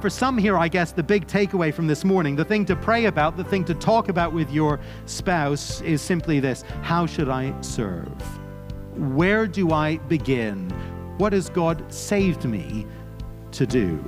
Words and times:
for 0.00 0.10
some 0.10 0.36
here, 0.36 0.58
I 0.58 0.68
guess 0.68 0.92
the 0.92 1.02
big 1.02 1.26
takeaway 1.26 1.72
from 1.72 1.86
this 1.86 2.04
morning, 2.04 2.36
the 2.36 2.44
thing 2.44 2.64
to 2.66 2.76
pray 2.76 3.06
about, 3.06 3.36
the 3.36 3.44
thing 3.44 3.64
to 3.64 3.74
talk 3.74 4.08
about 4.08 4.32
with 4.32 4.50
your 4.50 4.78
spouse 5.06 5.80
is 5.80 6.02
simply 6.02 6.40
this 6.40 6.62
How 6.82 7.06
should 7.06 7.28
I 7.28 7.58
serve? 7.62 8.08
Where 9.14 9.46
do 9.46 9.72
I 9.72 9.96
begin? 10.08 10.70
What 11.18 11.32
has 11.32 11.48
God 11.48 11.90
saved 11.92 12.44
me 12.44 12.86
to 13.52 13.66
do? 13.66 14.02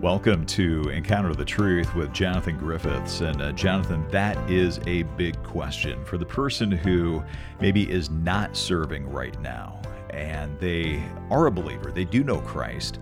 Welcome 0.00 0.46
to 0.46 0.88
Encounter 0.88 1.34
the 1.34 1.44
Truth 1.44 1.94
with 1.94 2.12
Jonathan 2.12 2.56
Griffiths. 2.56 3.20
And 3.20 3.42
uh, 3.42 3.52
Jonathan, 3.52 4.04
that 4.10 4.50
is 4.50 4.80
a 4.86 5.02
big 5.02 5.40
question 5.42 6.04
for 6.04 6.16
the 6.16 6.24
person 6.24 6.72
who 6.72 7.22
maybe 7.60 7.88
is 7.90 8.10
not 8.10 8.56
serving 8.56 9.08
right 9.10 9.38
now 9.42 9.80
and 10.10 10.58
they 10.58 11.02
are 11.30 11.46
a 11.46 11.50
believer, 11.50 11.92
they 11.92 12.04
do 12.04 12.24
know 12.24 12.40
Christ, 12.40 12.98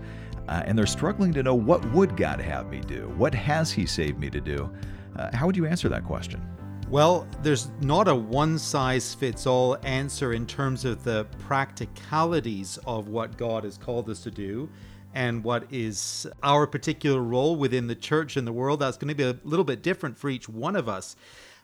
uh, 0.49 0.63
and 0.65 0.77
they're 0.77 0.87
struggling 0.87 1.31
to 1.31 1.43
know 1.43 1.53
what 1.53 1.85
would 1.91 2.17
God 2.17 2.41
have 2.41 2.69
me 2.69 2.81
do? 2.81 3.13
What 3.17 3.33
has 3.35 3.71
He 3.71 3.85
saved 3.85 4.19
me 4.19 4.31
to 4.31 4.41
do? 4.41 4.69
Uh, 5.15 5.29
how 5.35 5.45
would 5.45 5.55
you 5.55 5.67
answer 5.67 5.87
that 5.89 6.03
question? 6.03 6.41
Well, 6.89 7.27
there's 7.43 7.69
not 7.81 8.07
a 8.07 8.15
one 8.15 8.57
size 8.57 9.13
fits 9.13 9.45
all 9.45 9.77
answer 9.83 10.33
in 10.33 10.47
terms 10.47 10.85
of 10.85 11.03
the 11.03 11.25
practicalities 11.37 12.79
of 12.87 13.09
what 13.09 13.37
God 13.37 13.63
has 13.63 13.77
called 13.77 14.09
us 14.09 14.21
to 14.21 14.31
do 14.31 14.67
and 15.13 15.43
what 15.43 15.65
is 15.71 16.25
our 16.41 16.65
particular 16.65 17.21
role 17.21 17.55
within 17.55 17.85
the 17.85 17.95
church 17.95 18.35
and 18.35 18.47
the 18.47 18.53
world. 18.53 18.79
That's 18.79 18.97
going 18.97 19.09
to 19.09 19.15
be 19.15 19.23
a 19.23 19.37
little 19.43 19.65
bit 19.65 19.83
different 19.83 20.17
for 20.17 20.31
each 20.31 20.49
one 20.49 20.75
of 20.75 20.89
us. 20.89 21.15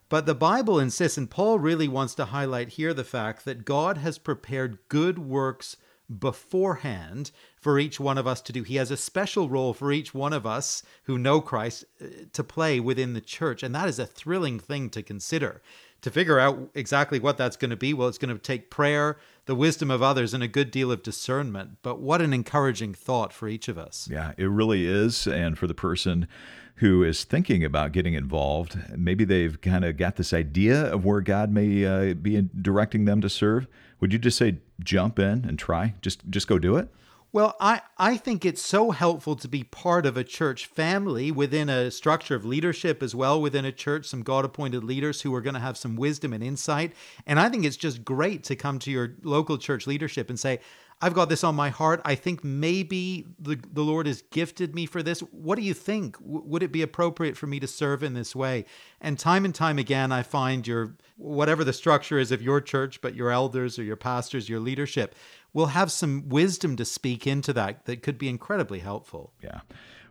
But 0.10 0.28
the 0.28 0.36
Bible 0.36 0.80
insists, 0.80 1.18
and 1.18 1.28
Paul 1.28 1.58
really 1.58 1.88
wants 1.88 2.14
to 2.16 2.26
highlight 2.26 2.70
here 2.70 2.94
the 2.94 3.04
fact 3.04 3.46
that 3.46 3.66
God 3.66 3.98
has 3.98 4.20
prepared 4.20 4.78
good 4.90 5.18
works 5.18 5.78
beforehand 6.20 7.32
for 7.58 7.80
each 7.80 8.00
one 8.00 8.18
of 8.18 8.28
us 8.28 8.42
to 8.42 8.54
do. 8.54 8.64
He 8.64 8.76
has 8.76 8.92
a 8.92 8.98
special 8.98 9.50
role 9.50 9.74
for 9.74 9.92
each 9.92 10.14
one 10.14 10.34
of 10.34 10.46
us 10.46 10.84
who 11.04 11.18
know 11.18 11.42
Christ 11.42 11.86
uh, 12.02 12.06
to 12.34 12.44
play 12.44 12.80
within 12.80 13.14
the 13.14 13.22
church. 13.22 13.64
And 13.64 13.74
that 13.74 13.88
is 13.88 14.00
a 14.00 14.06
thrilling 14.06 14.60
thing 14.60 14.90
to 14.92 15.02
consider. 15.02 15.62
To 16.02 16.12
figure 16.12 16.40
out 16.40 16.70
exactly 16.76 17.18
what 17.18 17.38
that's 17.38 17.58
going 17.58 17.72
to 17.72 17.76
be, 17.76 17.92
well, 17.92 18.08
it's 18.08 18.20
going 18.20 18.36
to 18.36 18.40
take 18.40 18.70
prayer, 18.70 19.18
the 19.46 19.56
wisdom 19.56 19.90
of 19.90 20.04
others, 20.04 20.36
and 20.36 20.44
a 20.44 20.48
good 20.48 20.70
deal 20.70 20.92
of 20.92 21.02
discernment. 21.02 21.78
But 21.82 22.00
what 22.00 22.22
an 22.22 22.32
encouraging 22.32 22.94
thought 22.94 23.34
for 23.34 23.48
each 23.48 23.68
of 23.68 23.80
us. 23.80 24.08
Yeah, 24.12 24.34
it 24.38 24.46
really 24.46 24.86
is. 24.86 25.26
And 25.26 25.58
for 25.58 25.66
the 25.66 25.74
person 25.74 26.28
who 26.76 27.04
is 27.04 27.24
thinking 27.24 27.64
about 27.64 27.92
getting 27.94 28.14
involved, 28.14 28.78
maybe 28.96 29.24
they've 29.24 29.60
kind 29.62 29.84
of 29.84 29.98
got 29.98 30.18
this 30.18 30.34
idea 30.34 30.94
of 30.94 31.06
where 31.06 31.22
God 31.22 31.50
may 31.50 31.86
uh, 31.86 32.14
be 32.14 32.50
directing 32.62 33.06
them 33.06 33.22
to 33.22 33.30
serve. 33.30 33.66
Would 34.06 34.14
you 34.14 34.20
just 34.20 34.38
say 34.38 34.60
jump 34.84 35.18
in 35.18 35.46
and 35.46 35.58
try? 35.58 35.96
Just 36.00 36.30
just 36.30 36.48
go 36.48 36.60
do 36.60 36.78
it? 36.78 36.90
Well, 37.34 37.56
I, 37.60 37.82
I 37.98 38.18
think 38.18 38.46
it's 38.46 38.62
so 38.62 38.92
helpful 38.92 39.36
to 39.36 39.48
be 39.48 39.64
part 39.64 40.06
of 40.06 40.16
a 40.16 40.24
church 40.24 40.68
family 40.68 41.32
within 41.32 41.70
a 41.70 41.90
structure 41.90 42.36
of 42.36 42.46
leadership 42.46 43.02
as 43.02 43.16
well 43.16 43.42
within 43.42 43.66
a 43.66 43.72
church, 43.72 44.06
some 44.06 44.22
God 44.22 44.46
appointed 44.46 44.84
leaders 44.84 45.22
who 45.22 45.34
are 45.34 45.42
going 45.42 45.56
to 45.56 45.60
have 45.60 45.76
some 45.76 45.96
wisdom 45.96 46.34
and 46.34 46.44
insight. 46.44 46.94
And 47.26 47.40
I 47.40 47.50
think 47.50 47.66
it's 47.66 47.78
just 47.78 48.06
great 48.06 48.44
to 48.44 48.56
come 48.56 48.78
to 48.78 48.92
your 48.92 49.16
local 49.24 49.58
church 49.58 49.88
leadership 49.88 50.30
and 50.30 50.40
say, 50.40 50.60
I've 51.02 51.14
got 51.14 51.30
this 51.30 51.44
on 51.44 51.56
my 51.56 51.70
heart. 51.70 52.02
I 52.06 52.16
think 52.16 52.44
maybe 52.44 53.26
the, 53.38 53.60
the 53.74 53.84
Lord 53.84 54.08
has 54.08 54.22
gifted 54.32 54.74
me 54.74 54.86
for 54.86 55.04
this. 55.04 55.20
What 55.20 55.58
do 55.58 55.62
you 55.62 55.74
think? 55.74 56.18
W- 56.20 56.44
would 56.46 56.64
it 56.64 56.72
be 56.72 56.82
appropriate 56.82 57.36
for 57.36 57.48
me 57.48 57.60
to 57.60 57.68
serve 57.68 58.02
in 58.02 58.14
this 58.14 58.36
way? 58.36 58.66
And 59.02 59.20
time 59.20 59.44
and 59.44 59.54
time 59.54 59.78
again, 59.78 60.12
I 60.12 60.24
find 60.24 60.66
your, 60.66 60.96
whatever 61.18 61.64
the 61.64 61.74
structure 61.74 62.18
is 62.18 62.32
of 62.32 62.42
your 62.42 62.62
church, 62.62 63.02
but 63.02 63.14
your 63.14 63.30
elders 63.30 63.78
or 63.78 63.84
your 63.84 63.98
pastors, 63.98 64.48
your 64.48 64.62
leadership, 64.62 65.16
will 65.54 65.68
have 65.68 65.92
some 65.92 66.30
wisdom 66.30 66.76
to 66.78 66.86
speak 66.86 67.28
into 67.28 67.52
that 67.54 67.86
that 67.86 68.02
could 68.02 68.18
be 68.18 68.30
incredibly 68.30 68.80
helpful. 68.80 69.34
Yeah. 69.44 69.62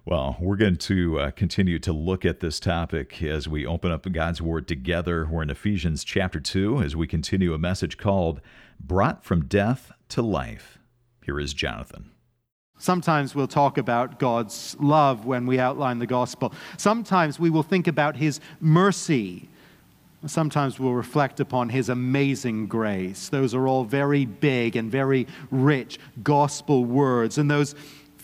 Well, 0.06 0.36
we're 0.38 0.56
going 0.56 0.76
to 0.76 1.18
uh, 1.18 1.30
continue 1.30 1.78
to 1.78 1.92
look 1.92 2.26
at 2.26 2.40
this 2.40 2.60
topic 2.60 3.22
as 3.22 3.48
we 3.48 3.64
open 3.64 3.90
up 3.90 4.10
God's 4.12 4.42
Word 4.42 4.68
together. 4.68 5.26
We're 5.30 5.42
in 5.42 5.48
Ephesians 5.48 6.04
chapter 6.04 6.40
2 6.40 6.82
as 6.82 6.94
we 6.94 7.06
continue 7.06 7.54
a 7.54 7.58
message 7.58 7.96
called 7.96 8.42
Brought 8.78 9.24
from 9.24 9.46
Death 9.46 9.92
to 10.10 10.20
Life. 10.20 10.78
Here 11.24 11.40
is 11.40 11.54
Jonathan. 11.54 12.10
Sometimes 12.78 13.34
we'll 13.34 13.46
talk 13.46 13.78
about 13.78 14.18
God's 14.18 14.76
love 14.78 15.26
when 15.26 15.46
we 15.46 15.58
outline 15.58 15.98
the 15.98 16.06
gospel. 16.06 16.52
Sometimes 16.76 17.38
we 17.38 17.50
will 17.50 17.62
think 17.62 17.86
about 17.86 18.16
his 18.16 18.40
mercy 18.60 19.48
Sometimes 20.26 20.80
we'll 20.80 20.94
reflect 20.94 21.38
upon 21.38 21.68
his 21.68 21.90
amazing 21.90 22.66
grace. 22.66 23.28
Those 23.28 23.54
are 23.54 23.68
all 23.68 23.84
very 23.84 24.24
big 24.24 24.74
and 24.74 24.90
very 24.90 25.26
rich 25.50 25.98
gospel 26.22 26.84
words. 26.84 27.36
And 27.36 27.50
those 27.50 27.74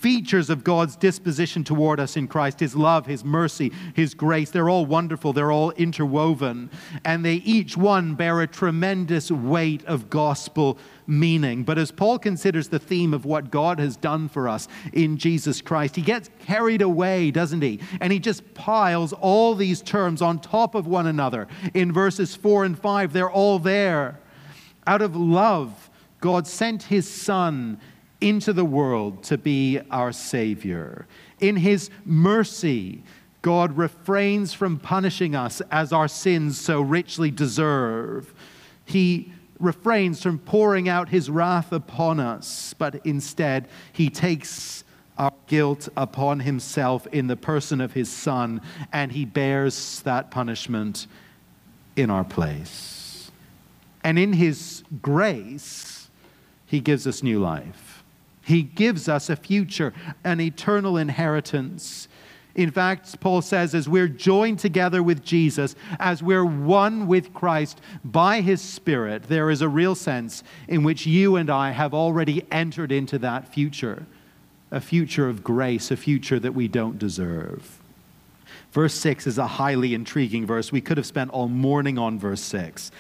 features 0.00 0.49
of 0.49 0.65
God's 0.65 0.97
disposition 0.97 1.62
toward 1.62 2.00
us 2.00 2.16
in 2.16 2.27
Christ 2.27 2.59
His 2.59 2.75
love, 2.75 3.06
His 3.06 3.22
mercy, 3.22 3.71
His 3.94 4.15
grace. 4.15 4.50
They're 4.50 4.71
all 4.71 4.87
wonderful, 4.87 5.33
they're 5.33 5.53
all 5.53 5.72
interwoven, 5.72 6.71
and 7.05 7.25
they 7.25 7.34
each 7.34 7.77
one 7.77 8.15
bear 8.15 8.41
a 8.41 8.47
tremendous 8.47 9.31
weight 9.31 9.84
of 9.84 10.09
gospel 10.09 10.78
meaning. 11.06 11.65
But 11.65 11.77
as 11.77 11.91
Paul 11.91 12.19
considers 12.19 12.69
the 12.69 12.78
theme 12.78 13.12
of 13.12 13.27
what 13.27 13.50
God 13.50 13.78
has 13.78 13.97
done 13.97 14.28
for 14.28 14.49
us 14.49 14.69
in 14.93 15.19
Jesus 15.19 15.60
Christ, 15.60 15.97
he 15.97 16.03
gets 16.03 16.31
carried 16.41 16.83
away, 16.83 17.31
doesn't 17.31 17.62
he? 17.62 17.81
And 18.00 18.12
he 18.12 18.19
just 18.19 18.55
piles 18.55 19.12
all 19.12 19.55
these 19.55 19.83
terms 19.83 20.22
on 20.22 20.41
top 20.41 20.75
of 20.75 20.87
one 20.87 21.06
another. 21.06 21.47
In 21.75 21.93
verses 21.93 22.34
4 22.34 22.65
and 22.65 22.78
5, 22.78 23.12
they're 23.12 23.31
all 23.31 23.59
there. 23.59 24.19
Out 24.87 25.03
of 25.03 25.15
love, 25.15 25.91
God 26.21 26.47
sent 26.47 26.84
his 26.84 27.09
Son 27.09 27.81
into 28.21 28.53
the 28.53 28.65
world 28.65 29.23
to 29.25 29.39
be 29.39 29.81
our 29.91 30.13
Savior. 30.13 31.07
In 31.41 31.57
His 31.57 31.91
mercy, 32.05 33.03
God 33.43 33.77
refrains 33.77 34.53
from 34.53 34.79
punishing 34.79 35.35
us 35.35 35.63
as 35.71 35.93
our 35.93 36.09
sins 36.09 36.61
so 36.61 36.81
richly 36.81 37.31
deserve. 37.31 38.35
He 38.85 39.33
refrains 39.59 40.23
from 40.23 40.39
pouring 40.39 40.89
out 40.89 41.09
His 41.09 41.31
wrath 41.31 41.73
upon 41.73 42.21
us, 42.21 42.75
but 42.75 43.05
instead, 43.07 43.69
He 43.93 44.11
takes 44.11 44.85
our 45.17 45.33
guilt 45.47 45.89
upon 45.97 46.41
Himself 46.41 47.07
in 47.09 47.27
the 47.27 47.37
person 47.37 47.81
of 47.81 47.93
His 47.93 48.11
Son, 48.11 48.61
and 48.93 49.13
He 49.13 49.25
bears 49.25 50.01
that 50.03 50.31
punishment 50.31 51.07
in 51.97 52.11
our 52.11 52.25
place. 52.25 53.31
And 54.05 54.19
in 54.19 54.35
His 54.35 54.83
grace, 55.01 56.09
He 56.67 56.81
gives 56.81 57.07
us 57.07 57.23
new 57.23 57.39
life. 57.39 57.90
He 58.50 58.65
gives 58.65 59.09
us 59.09 59.31
a 59.31 59.37
future, 59.37 59.94
an 60.25 60.41
eternal 60.41 60.97
inheritance. 60.97 62.09
In 62.56 62.72
fact, 62.72 63.21
Paul 63.21 63.43
says, 63.43 63.77
as 63.77 63.88
we're 63.88 64.09
joined 64.09 64.59
together 64.59 65.05
with 65.05 65.25
Jesus, 65.25 65.77
as 66.00 66.21
we're 66.21 66.44
one 66.44 67.06
with 67.06 67.33
Christ 67.33 67.81
by 68.05 68.41
his 68.41 68.60
Spirit, 68.60 69.22
there 69.28 69.50
is 69.50 69.62
a 69.62 69.69
real 69.69 69.94
sense 69.94 70.43
in 70.66 70.83
which 70.83 71.06
you 71.06 71.37
and 71.37 71.49
I 71.49 71.71
have 71.71 71.94
already 71.94 72.44
entered 72.50 72.91
into 72.91 73.19
that 73.21 73.47
future 73.47 74.05
a 74.72 74.81
future 74.81 75.28
of 75.28 75.44
grace, 75.44 75.93
a 75.93 75.97
future 75.97 76.41
that 76.41 76.55
we 76.55 76.66
don't 76.66 76.99
deserve. 76.99 77.78
Verse 78.72 78.94
6 78.94 79.28
is 79.28 79.39
a 79.39 79.47
highly 79.47 79.94
intriguing 79.94 80.44
verse. 80.44 80.72
We 80.72 80.81
could 80.81 80.97
have 80.97 81.06
spent 81.06 81.31
all 81.31 81.49
morning 81.49 81.99
on 81.99 82.19
verse 82.19 82.43
6, 82.43 82.91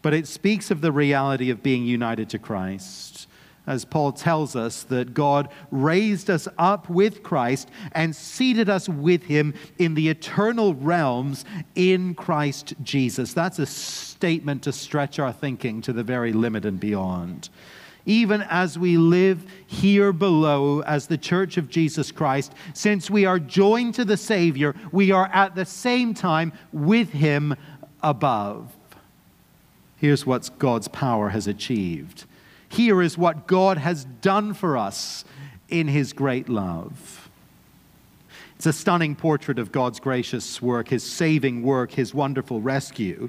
but 0.00 0.14
it 0.14 0.28
speaks 0.28 0.70
of 0.70 0.80
the 0.80 0.92
reality 0.92 1.50
of 1.50 1.62
being 1.62 1.84
united 1.84 2.30
to 2.30 2.38
Christ 2.38 3.26
as 3.66 3.84
Paul 3.84 4.12
tells 4.12 4.56
us, 4.56 4.82
that 4.84 5.14
God 5.14 5.48
raised 5.70 6.28
us 6.28 6.48
up 6.58 6.88
with 6.88 7.22
Christ 7.22 7.70
and 7.92 8.14
seated 8.14 8.68
us 8.68 8.88
with 8.88 9.24
him 9.24 9.54
in 9.78 9.94
the 9.94 10.08
eternal 10.08 10.74
realms 10.74 11.44
in 11.74 12.14
Christ 12.14 12.74
Jesus. 12.82 13.32
That's 13.32 13.58
a 13.58 13.66
statement 13.66 14.62
to 14.64 14.72
stretch 14.72 15.18
our 15.18 15.32
thinking 15.32 15.80
to 15.82 15.92
the 15.92 16.02
very 16.02 16.32
limit 16.32 16.64
and 16.64 16.80
beyond. 16.80 17.50
Even 18.04 18.42
as 18.42 18.76
we 18.76 18.96
live 18.96 19.46
here 19.64 20.12
below 20.12 20.80
as 20.80 21.06
the 21.06 21.18
church 21.18 21.56
of 21.56 21.68
Jesus 21.68 22.10
Christ, 22.10 22.52
since 22.74 23.08
we 23.08 23.26
are 23.26 23.38
joined 23.38 23.94
to 23.94 24.04
the 24.04 24.16
Savior, 24.16 24.74
we 24.90 25.12
are 25.12 25.30
at 25.32 25.54
the 25.54 25.64
same 25.64 26.14
time 26.14 26.52
with 26.72 27.10
him 27.10 27.54
above. 28.02 28.72
Here's 29.98 30.26
what 30.26 30.50
God's 30.58 30.88
power 30.88 31.28
has 31.28 31.46
achieved 31.46 32.24
here 32.72 33.02
is 33.02 33.18
what 33.18 33.46
God 33.46 33.76
has 33.76 34.04
done 34.22 34.54
for 34.54 34.78
us 34.78 35.24
in 35.68 35.88
his 35.88 36.12
great 36.12 36.48
love. 36.48 37.28
It's 38.56 38.66
a 38.66 38.72
stunning 38.72 39.14
portrait 39.14 39.58
of 39.58 39.72
God's 39.72 40.00
gracious 40.00 40.62
work, 40.62 40.88
his 40.88 41.02
saving 41.02 41.62
work, 41.62 41.92
his 41.92 42.14
wonderful 42.14 42.60
rescue. 42.60 43.28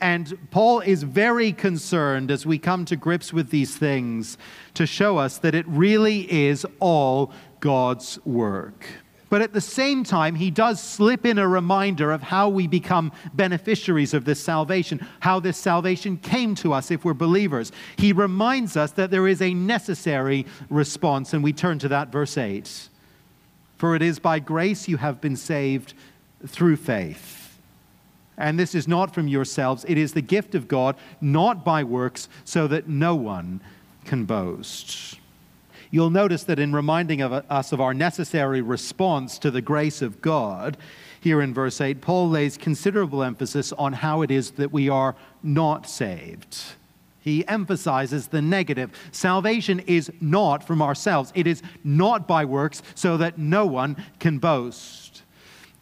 And 0.00 0.38
Paul 0.50 0.80
is 0.80 1.02
very 1.02 1.52
concerned 1.52 2.30
as 2.30 2.46
we 2.46 2.58
come 2.58 2.84
to 2.86 2.96
grips 2.96 3.32
with 3.32 3.50
these 3.50 3.76
things 3.76 4.38
to 4.74 4.86
show 4.86 5.18
us 5.18 5.38
that 5.38 5.54
it 5.54 5.66
really 5.68 6.32
is 6.32 6.64
all 6.80 7.32
God's 7.60 8.24
work. 8.24 8.86
But 9.30 9.42
at 9.42 9.52
the 9.52 9.60
same 9.60 10.04
time, 10.04 10.34
he 10.34 10.50
does 10.50 10.82
slip 10.82 11.26
in 11.26 11.38
a 11.38 11.46
reminder 11.46 12.12
of 12.12 12.22
how 12.22 12.48
we 12.48 12.66
become 12.66 13.12
beneficiaries 13.34 14.14
of 14.14 14.24
this 14.24 14.42
salvation, 14.42 15.06
how 15.20 15.38
this 15.38 15.58
salvation 15.58 16.16
came 16.16 16.54
to 16.56 16.72
us 16.72 16.90
if 16.90 17.04
we're 17.04 17.14
believers. 17.14 17.70
He 17.96 18.12
reminds 18.12 18.76
us 18.76 18.92
that 18.92 19.10
there 19.10 19.28
is 19.28 19.42
a 19.42 19.52
necessary 19.52 20.46
response, 20.70 21.34
and 21.34 21.44
we 21.44 21.52
turn 21.52 21.78
to 21.80 21.88
that 21.88 22.10
verse 22.10 22.38
8. 22.38 22.88
For 23.76 23.94
it 23.94 24.02
is 24.02 24.18
by 24.18 24.38
grace 24.38 24.88
you 24.88 24.96
have 24.96 25.20
been 25.20 25.36
saved 25.36 25.94
through 26.46 26.76
faith. 26.76 27.58
And 28.38 28.58
this 28.58 28.74
is 28.74 28.88
not 28.88 29.12
from 29.12 29.28
yourselves, 29.28 29.84
it 29.88 29.98
is 29.98 30.12
the 30.12 30.22
gift 30.22 30.54
of 30.54 30.68
God, 30.68 30.96
not 31.20 31.64
by 31.64 31.84
works, 31.84 32.28
so 32.44 32.66
that 32.68 32.88
no 32.88 33.14
one 33.14 33.60
can 34.04 34.24
boast. 34.24 35.18
You'll 35.90 36.10
notice 36.10 36.44
that 36.44 36.58
in 36.58 36.74
reminding 36.74 37.20
of 37.22 37.32
us 37.32 37.72
of 37.72 37.80
our 37.80 37.94
necessary 37.94 38.60
response 38.60 39.38
to 39.38 39.50
the 39.50 39.62
grace 39.62 40.02
of 40.02 40.20
God, 40.20 40.76
here 41.20 41.40
in 41.40 41.54
verse 41.54 41.80
8, 41.80 42.00
Paul 42.00 42.28
lays 42.28 42.56
considerable 42.56 43.22
emphasis 43.22 43.72
on 43.72 43.92
how 43.94 44.22
it 44.22 44.30
is 44.30 44.52
that 44.52 44.72
we 44.72 44.88
are 44.88 45.16
not 45.42 45.88
saved. 45.88 46.56
He 47.20 47.46
emphasizes 47.48 48.28
the 48.28 48.40
negative. 48.40 48.90
Salvation 49.12 49.80
is 49.80 50.10
not 50.20 50.62
from 50.62 50.80
ourselves, 50.80 51.32
it 51.34 51.46
is 51.46 51.62
not 51.84 52.28
by 52.28 52.44
works, 52.44 52.82
so 52.94 53.16
that 53.16 53.38
no 53.38 53.66
one 53.66 53.96
can 54.18 54.38
boast 54.38 55.22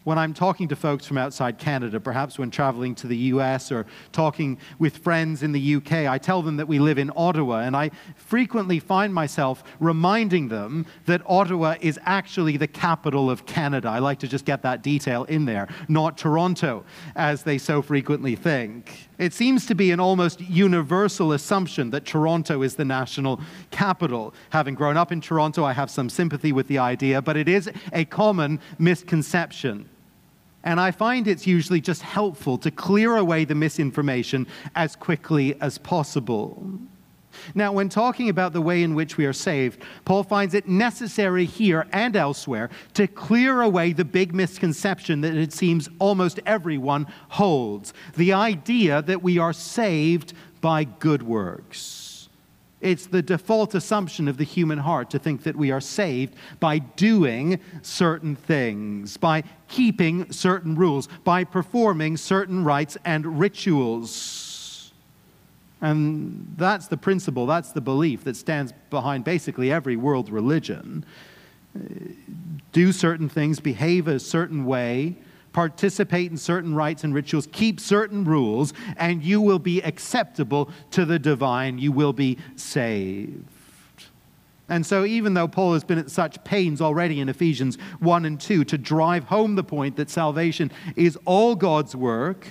when 0.07 0.17
I'm 0.17 0.33
talking 0.33 0.69
to 0.69 0.75
folks 0.77 1.05
from 1.05 1.17
outside 1.17 1.57
Canada, 1.57 1.99
perhaps 1.99 2.39
when 2.39 2.49
traveling 2.49 2.95
to 2.95 3.07
the 3.07 3.17
US 3.33 3.73
or 3.73 3.85
talking 4.13 4.57
with 4.79 4.99
friends 4.99 5.43
in 5.43 5.51
the 5.51 5.75
UK, 5.75 6.07
I 6.07 6.17
tell 6.17 6.41
them 6.41 6.55
that 6.55 6.65
we 6.65 6.79
live 6.79 6.97
in 6.97 7.11
Ottawa, 7.13 7.63
and 7.63 7.75
I 7.75 7.91
frequently 8.15 8.79
find 8.79 9.13
myself 9.13 9.65
reminding 9.81 10.47
them 10.47 10.85
that 11.07 11.21
Ottawa 11.25 11.75
is 11.81 11.99
actually 12.05 12.55
the 12.55 12.67
capital 12.67 13.29
of 13.29 13.45
Canada. 13.45 13.89
I 13.89 13.99
like 13.99 14.19
to 14.19 14.29
just 14.29 14.45
get 14.45 14.61
that 14.61 14.81
detail 14.81 15.25
in 15.25 15.43
there, 15.43 15.67
not 15.89 16.17
Toronto, 16.17 16.85
as 17.17 17.43
they 17.43 17.57
so 17.57 17.81
frequently 17.81 18.37
think. 18.37 19.09
It 19.17 19.33
seems 19.33 19.65
to 19.65 19.75
be 19.75 19.91
an 19.91 19.99
almost 19.99 20.39
universal 20.39 21.33
assumption 21.33 21.89
that 21.89 22.05
Toronto 22.05 22.61
is 22.61 22.77
the 22.77 22.85
national 22.85 23.41
capital. 23.71 24.33
Having 24.51 24.75
grown 24.75 24.95
up 24.95 25.11
in 25.11 25.19
Toronto, 25.19 25.65
I 25.65 25.73
have 25.73 25.91
some 25.91 26.07
sympathy 26.07 26.53
with 26.53 26.69
the 26.69 26.77
idea, 26.77 27.21
but 27.21 27.35
it 27.35 27.49
is 27.49 27.69
a 27.91 28.05
common 28.05 28.61
misconception. 28.79 29.89
And 30.67 30.81
I 30.81 30.91
find 30.91 31.29
it's 31.29 31.47
usually 31.47 31.79
just 31.79 32.01
helpful 32.01 32.57
to 32.57 32.69
clear 32.69 33.15
away 33.15 33.45
the 33.45 33.55
misinformation 33.55 34.45
as 34.75 34.97
quickly 34.97 35.55
as 35.61 35.77
possible. 35.77 36.61
Now, 37.55 37.71
when 37.71 37.87
talking 37.87 38.27
about 38.27 38.51
the 38.51 38.59
way 38.59 38.83
in 38.83 38.93
which 38.93 39.15
we 39.15 39.25
are 39.25 39.31
saved, 39.31 39.81
Paul 40.03 40.23
finds 40.23 40.53
it 40.53 40.67
necessary 40.67 41.45
here 41.45 41.87
and 41.93 42.17
elsewhere 42.17 42.69
to 42.95 43.07
clear 43.07 43.61
away 43.61 43.93
the 43.93 44.03
big 44.03 44.35
misconception 44.35 45.21
that 45.21 45.35
it 45.35 45.53
seems 45.53 45.87
almost 45.99 46.41
everyone 46.45 47.07
holds 47.29 47.93
the 48.17 48.33
idea 48.33 49.01
that 49.03 49.23
we 49.23 49.37
are 49.37 49.53
saved 49.53 50.33
by 50.59 50.83
good 50.83 51.23
works. 51.23 52.06
It's 52.79 53.07
the 53.07 53.23
default 53.23 53.73
assumption 53.73 54.27
of 54.27 54.37
the 54.37 54.43
human 54.43 54.77
heart 54.77 55.09
to 55.09 55.19
think 55.19 55.43
that 55.43 55.55
we 55.55 55.71
are 55.71 55.81
saved 55.81 56.35
by 56.59 56.77
doing 56.77 57.59
certain 57.81 58.35
things, 58.35 59.17
by 59.17 59.43
keeping 59.67 60.31
certain 60.31 60.75
rules, 60.75 61.07
by 61.23 61.43
performing 61.43 62.17
certain 62.17 62.63
rites 62.63 62.95
and 63.03 63.39
rituals. 63.39 64.93
And 65.81 66.53
that's 66.57 66.87
the 66.87 66.97
principle, 66.97 67.47
that's 67.47 67.71
the 67.71 67.81
belief 67.81 68.23
that 68.25 68.35
stands 68.35 68.73
behind 68.89 69.23
basically 69.23 69.71
every 69.71 69.95
world 69.95 70.29
religion. 70.29 71.03
Uh, 71.75 71.81
do 72.71 72.91
certain 72.91 73.29
things, 73.29 73.59
behave 73.59 74.07
a 74.07 74.19
certain 74.19 74.65
way, 74.65 75.17
participate 75.57 76.29
in 76.29 76.37
certain 76.37 76.75
rites 76.75 77.03
and 77.03 77.15
rituals, 77.15 77.47
keep 77.51 77.79
certain 77.79 78.23
rules, 78.23 78.73
and 78.95 79.23
you 79.23 79.41
will 79.41 79.57
be 79.57 79.81
acceptable 79.81 80.69
to 80.91 81.03
the 81.03 81.17
divine. 81.17 81.79
You 81.79 81.91
will 81.91 82.13
be 82.13 82.37
saved. 82.55 83.43
And 84.69 84.85
so, 84.85 85.03
even 85.03 85.33
though 85.33 85.47
Paul 85.47 85.73
has 85.73 85.83
been 85.83 85.97
at 85.97 86.11
such 86.11 86.43
pains 86.43 86.79
already 86.79 87.19
in 87.19 87.27
Ephesians 87.27 87.77
1 88.01 88.25
and 88.25 88.39
2 88.39 88.65
to 88.65 88.77
drive 88.77 89.23
home 89.23 89.55
the 89.55 89.63
point 89.63 89.95
that 89.95 90.11
salvation 90.11 90.71
is 90.95 91.17
all 91.25 91.55
God's 91.55 91.95
work, 91.95 92.45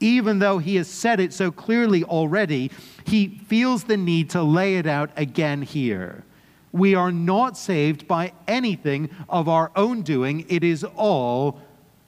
even 0.00 0.38
though 0.38 0.56
he 0.56 0.76
has 0.76 0.88
said 0.88 1.20
it 1.20 1.34
so 1.34 1.50
clearly 1.50 2.04
already, 2.04 2.70
he 3.04 3.38
feels 3.48 3.84
the 3.84 3.98
need 3.98 4.30
to 4.30 4.42
lay 4.42 4.76
it 4.76 4.86
out 4.86 5.10
again 5.18 5.60
here. 5.60 6.24
We 6.72 6.94
are 6.94 7.12
not 7.12 7.58
saved 7.58 8.08
by 8.08 8.32
anything 8.48 9.10
of 9.28 9.46
our 9.46 9.70
own 9.76 10.00
doing, 10.00 10.46
it 10.48 10.64
is 10.64 10.84
all 10.84 11.60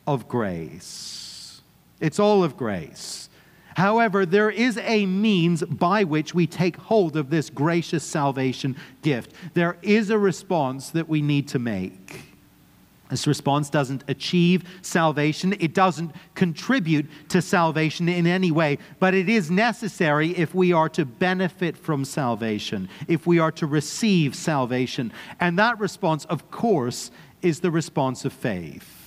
of 0.08 0.26
grace. 0.26 1.60
It's 2.00 2.18
all 2.18 2.42
of 2.42 2.56
grace. 2.56 3.28
However, 3.76 4.24
there 4.24 4.48
is 4.50 4.78
a 4.78 5.04
means 5.04 5.62
by 5.62 6.02
which 6.02 6.34
we 6.34 6.46
take 6.46 6.76
hold 6.76 7.14
of 7.14 7.28
this 7.28 7.50
gracious 7.50 8.04
salvation 8.04 8.74
gift. 9.02 9.32
There 9.52 9.76
is 9.82 10.08
a 10.08 10.18
response 10.18 10.90
that 10.92 11.10
we 11.10 11.20
need 11.20 11.46
to 11.48 11.58
make. 11.58 12.22
This 13.10 13.26
response 13.26 13.68
doesn't 13.68 14.02
achieve 14.08 14.64
salvation. 14.80 15.54
It 15.60 15.74
doesn't 15.74 16.12
contribute 16.34 17.06
to 17.28 17.42
salvation 17.42 18.08
in 18.08 18.26
any 18.26 18.50
way, 18.50 18.78
but 18.98 19.12
it 19.12 19.28
is 19.28 19.50
necessary 19.50 20.30
if 20.30 20.54
we 20.54 20.72
are 20.72 20.88
to 20.90 21.04
benefit 21.04 21.76
from 21.76 22.06
salvation, 22.06 22.88
if 23.08 23.26
we 23.26 23.38
are 23.38 23.52
to 23.52 23.66
receive 23.66 24.34
salvation. 24.34 25.12
And 25.38 25.58
that 25.58 25.78
response, 25.78 26.24
of 26.24 26.50
course, 26.50 27.10
is 27.42 27.60
the 27.60 27.70
response 27.70 28.24
of 28.24 28.32
faith. 28.32 28.97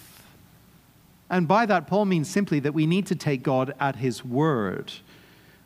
And 1.32 1.48
by 1.48 1.66
that, 1.66 1.88
Paul 1.88 2.06
means 2.06 2.30
simply 2.30 2.60
that 2.60 2.74
we 2.74 2.86
need 2.86 3.08
to 3.08 3.16
take 3.16 3.42
God 3.42 3.74
at 3.80 3.96
his 3.96 4.24
word. 4.24 4.92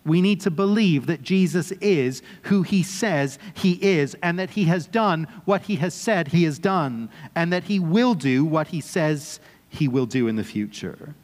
We 0.06 0.22
need 0.22 0.40
to 0.42 0.52
believe 0.52 1.08
that 1.08 1.24
Jesus 1.24 1.72
is 1.82 2.22
who 2.44 2.62
he 2.62 2.84
says 2.84 3.40
he 3.56 3.74
is, 3.82 4.16
and 4.22 4.38
that 4.38 4.52
he 4.52 4.66
has 4.66 4.86
done 4.86 5.28
what 5.46 5.64
he 5.64 5.78
has 5.78 5.96
said 5.96 6.28
he 6.28 6.44
has 6.44 6.60
done, 6.60 7.10
and 7.34 7.52
that 7.52 7.64
he 7.64 7.80
will 7.80 8.14
do 8.14 8.46
what 8.46 8.68
he 8.68 8.80
says 8.80 9.40
he 9.68 9.88
will 9.88 10.06
do 10.06 10.28
in 10.28 10.36
the 10.36 10.44
future. 10.44 11.16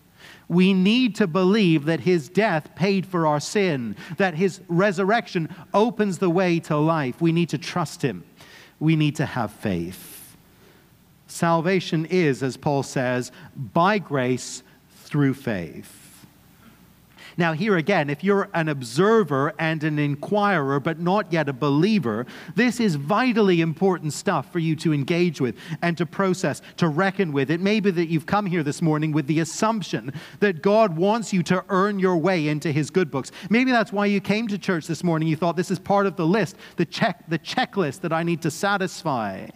We 0.48 0.74
need 0.74 1.16
to 1.18 1.28
believe 1.28 1.86
that 1.86 2.00
his 2.00 2.28
death 2.28 2.74
paid 2.76 3.06
for 3.06 3.28
our 3.28 3.40
sin, 3.40 3.96
that 4.18 4.34
his 4.34 4.62
resurrection 4.68 5.56
opens 5.74 6.18
the 6.18 6.32
way 6.32 6.60
to 6.62 6.76
life. 6.78 7.22
We 7.22 7.32
need 7.32 7.50
to 7.50 7.60
trust 7.60 8.02
him. 8.02 8.24
We 8.80 8.96
need 8.96 9.16
to 9.18 9.26
have 9.28 9.52
faith. 9.52 10.21
Salvation 11.32 12.06
is, 12.08 12.44
as 12.44 12.58
Paul 12.58 12.84
says, 12.84 13.32
by 13.56 14.00
grace 14.00 14.64
through 15.04 15.34
faith. 15.34 16.26
Now, 17.38 17.54
here 17.54 17.78
again, 17.78 18.10
if 18.10 18.22
you're 18.22 18.50
an 18.54 18.68
observer 18.68 19.54
and 19.58 19.82
an 19.86 19.98
inquirer, 19.98 20.82
but 20.82 21.00
not 21.00 21.32
yet 21.32 21.48
a 21.48 21.54
believer, 21.54 22.26
this 22.56 22.82
is 22.82 22.96
vitally 22.96 23.62
important 23.62 24.12
stuff 24.12 24.52
for 24.52 24.60
you 24.60 24.76
to 24.76 24.94
engage 24.94 25.40
with 25.40 25.56
and 25.82 25.98
to 25.98 26.06
process, 26.06 26.62
to 26.78 26.90
reckon 26.90 27.32
with. 27.32 27.50
It 27.50 27.62
may 27.62 27.80
be 27.80 27.92
that 27.92 28.08
you've 28.08 28.26
come 28.26 28.46
here 28.46 28.62
this 28.62 28.82
morning 28.82 29.14
with 29.14 29.28
the 29.28 29.40
assumption 29.40 30.12
that 30.42 30.62
God 30.62 30.98
wants 30.98 31.32
you 31.32 31.42
to 31.44 31.64
earn 31.70 31.98
your 31.98 32.18
way 32.18 32.50
into 32.50 32.74
His 32.74 32.90
good 32.90 33.10
books. 33.10 33.32
Maybe 33.50 33.72
that's 33.72 33.94
why 33.94 34.08
you 34.08 34.20
came 34.20 34.50
to 34.50 34.58
church 34.58 34.86
this 34.86 35.02
morning. 35.02 35.30
You 35.30 35.38
thought 35.38 35.56
this 35.56 35.72
is 35.72 35.80
part 35.80 36.08
of 36.08 36.18
the 36.18 36.28
list, 36.28 36.58
the, 36.76 36.86
check, 36.86 37.24
the 37.30 37.40
checklist 37.40 38.02
that 38.02 38.12
I 38.12 38.24
need 38.24 38.42
to 38.42 38.52
satisfy. 38.52 39.48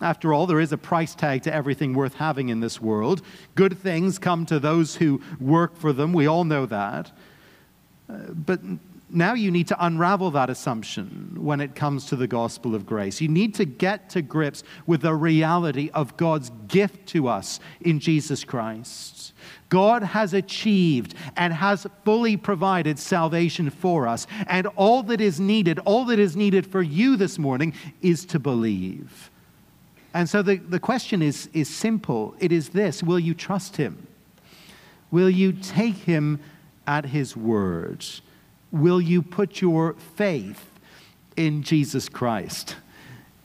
After 0.00 0.34
all, 0.34 0.46
there 0.46 0.60
is 0.60 0.72
a 0.72 0.78
price 0.78 1.14
tag 1.14 1.42
to 1.44 1.54
everything 1.54 1.94
worth 1.94 2.14
having 2.14 2.50
in 2.50 2.60
this 2.60 2.80
world. 2.80 3.22
Good 3.54 3.78
things 3.78 4.18
come 4.18 4.44
to 4.46 4.58
those 4.58 4.96
who 4.96 5.22
work 5.40 5.76
for 5.76 5.92
them. 5.92 6.12
We 6.12 6.26
all 6.26 6.44
know 6.44 6.66
that. 6.66 7.12
Uh, 8.08 8.18
but 8.32 8.60
now 9.08 9.34
you 9.34 9.50
need 9.50 9.68
to 9.68 9.84
unravel 9.84 10.32
that 10.32 10.50
assumption 10.50 11.36
when 11.38 11.60
it 11.60 11.74
comes 11.74 12.06
to 12.06 12.16
the 12.16 12.26
gospel 12.26 12.74
of 12.74 12.84
grace. 12.84 13.20
You 13.20 13.28
need 13.28 13.54
to 13.54 13.64
get 13.64 14.10
to 14.10 14.22
grips 14.22 14.64
with 14.86 15.02
the 15.02 15.14
reality 15.14 15.90
of 15.94 16.16
God's 16.16 16.50
gift 16.68 17.06
to 17.08 17.28
us 17.28 17.60
in 17.80 18.00
Jesus 18.00 18.44
Christ. 18.44 19.32
God 19.68 20.02
has 20.02 20.34
achieved 20.34 21.14
and 21.36 21.52
has 21.52 21.86
fully 22.04 22.36
provided 22.36 22.98
salvation 22.98 23.70
for 23.70 24.06
us. 24.06 24.26
And 24.46 24.66
all 24.76 25.02
that 25.04 25.20
is 25.20 25.40
needed, 25.40 25.78
all 25.80 26.04
that 26.06 26.18
is 26.18 26.36
needed 26.36 26.66
for 26.66 26.82
you 26.82 27.16
this 27.16 27.38
morning, 27.38 27.74
is 28.02 28.24
to 28.26 28.38
believe. 28.38 29.30
And 30.16 30.30
so 30.30 30.40
the, 30.40 30.56
the 30.56 30.80
question 30.80 31.20
is, 31.20 31.50
is 31.52 31.68
simple 31.68 32.34
it 32.38 32.50
is 32.50 32.70
this 32.70 33.02
Will 33.02 33.18
you 33.18 33.34
trust 33.34 33.76
him? 33.76 34.06
Will 35.10 35.28
you 35.28 35.52
take 35.52 35.94
him 35.94 36.40
at 36.86 37.04
his 37.04 37.36
words? 37.36 38.22
Will 38.72 38.98
you 38.98 39.20
put 39.20 39.60
your 39.60 39.92
faith 39.92 40.70
in 41.36 41.62
Jesus 41.62 42.08
Christ 42.08 42.76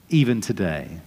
even 0.08 0.40
today? 0.40 1.02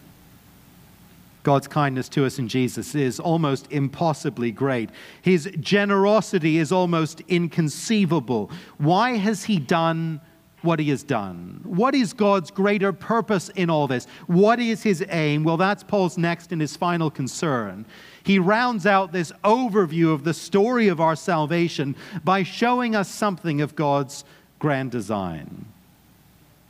God's 1.45 1.67
kindness 1.67 2.11
to 2.11 2.27
us 2.27 2.39
in 2.39 2.47
Jesus 2.47 2.95
is 2.95 3.19
almost 3.19 3.67
impossibly 3.71 4.51
great. 4.51 4.91
His 5.23 5.51
generosity 5.61 6.59
is 6.59 6.73
almost 6.73 7.23
inconceivable. 7.27 8.51
Why 8.77 9.17
has 9.17 9.45
He 9.45 9.61
done 9.61 10.21
what 10.65 10.79
he 10.79 10.91
has 10.91 11.03
done. 11.03 11.61
What 11.65 11.95
is 11.95 12.13
God's 12.13 12.51
greater 12.51 12.93
purpose 12.93 13.51
in 13.51 13.71
all 13.71 13.87
this? 13.87 14.07
What 14.27 14.59
is 14.59 14.83
his 14.83 15.05
aim? 15.11 15.45
Well, 15.45 15.57
that's 15.57 15.83
Paul's 15.83 16.19
next 16.19 16.53
and 16.53 16.61
his 16.61 16.77
final 16.77 17.11
concern. 17.11 17.85
He 18.23 18.39
rounds 18.39 18.87
out 18.87 19.13
this 19.13 19.31
overview 19.45 20.13
of 20.13 20.25
the 20.25 20.35
story 20.35 20.89
of 20.89 21.01
our 21.01 21.17
salvation 21.17 21.95
by 22.25 22.43
showing 22.43 22.97
us 22.97 23.09
something 23.09 23.61
of 23.61 23.77
God's 23.77 24.25
grand 24.59 24.91
design. 24.91 25.67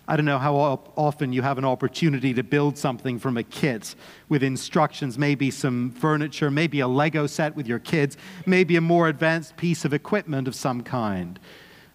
I 0.06 0.16
don't 0.16 0.26
know 0.26 0.38
how 0.38 0.56
often 0.96 1.32
you 1.32 1.40
have 1.40 1.56
an 1.56 1.64
opportunity 1.64 2.34
to 2.34 2.42
build 2.42 2.76
something 2.76 3.18
from 3.18 3.38
a 3.38 3.42
kit 3.42 3.94
with 4.28 4.42
instructions, 4.42 5.16
maybe 5.16 5.50
some 5.50 5.92
furniture, 5.92 6.50
maybe 6.50 6.80
a 6.80 6.88
Lego 6.88 7.26
set 7.26 7.56
with 7.56 7.66
your 7.66 7.78
kids, 7.78 8.18
maybe 8.44 8.76
a 8.76 8.82
more 8.82 9.08
advanced 9.08 9.56
piece 9.56 9.84
of 9.86 9.94
equipment 9.94 10.46
of 10.46 10.54
some 10.54 10.82
kind. 10.82 11.38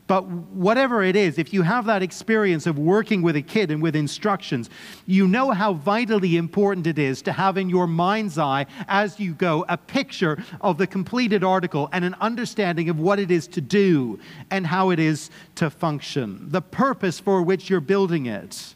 But 0.10 0.26
whatever 0.26 1.04
it 1.04 1.16
is, 1.16 1.38
if 1.38 1.54
you 1.54 1.62
have 1.62 1.86
that 1.86 2.02
experience 2.02 2.66
of 2.66 2.80
working 2.80 3.22
with 3.22 3.36
a 3.36 3.44
kid 3.44 3.70
and 3.70 3.80
with 3.80 3.96
instructions, 3.96 4.68
you 5.06 5.28
know 5.28 5.52
how 5.52 5.74
vitally 5.74 6.36
important 6.36 6.88
it 6.88 6.98
is 6.98 7.22
to 7.22 7.32
have 7.32 7.58
in 7.58 7.70
your 7.70 7.86
mind's 7.86 8.40
eye 8.40 8.66
as 8.88 9.20
you 9.20 9.36
go 9.36 9.66
a 9.70 9.78
picture 9.78 10.44
of 10.62 10.80
the 10.80 10.88
completed 10.88 11.44
article 11.44 11.90
and 11.92 12.04
an 12.04 12.16
understanding 12.22 12.90
of 12.90 13.00
what 13.00 13.20
it 13.20 13.30
is 13.30 13.46
to 13.50 13.62
do 13.62 14.20
and 14.50 14.66
how 14.66 14.90
it 14.90 14.98
is 14.98 15.30
to 15.54 15.70
function, 15.70 16.50
the 16.50 16.64
purpose 16.64 17.20
for 17.20 17.44
which 17.44 17.70
you're 17.70 17.80
building 17.80 18.26
it. 18.26 18.74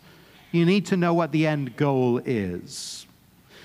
You 0.52 0.68
need 0.68 0.86
to 0.86 0.98
know 0.98 1.16
what 1.16 1.32
the 1.32 1.48
end 1.48 1.76
goal 1.76 2.20
is. 2.24 3.08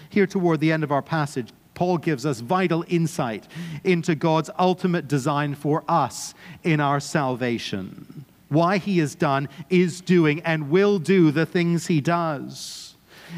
Here, 0.08 0.26
toward 0.26 0.60
the 0.60 0.72
end 0.72 0.84
of 0.84 0.90
our 0.90 1.02
passage, 1.02 1.50
Paul 1.78 1.98
gives 1.98 2.26
us 2.26 2.40
vital 2.40 2.84
insight 2.88 3.46
into 3.84 4.16
God's 4.16 4.50
ultimate 4.58 5.06
design 5.06 5.54
for 5.54 5.84
us 5.86 6.34
in 6.64 6.80
our 6.80 6.98
salvation. 6.98 8.24
Why 8.48 8.78
he 8.78 8.98
has 8.98 9.14
done, 9.14 9.48
is 9.70 10.00
doing, 10.00 10.40
and 10.40 10.70
will 10.70 10.98
do 10.98 11.30
the 11.30 11.46
things 11.46 11.86
he 11.86 12.00
does. 12.00 12.96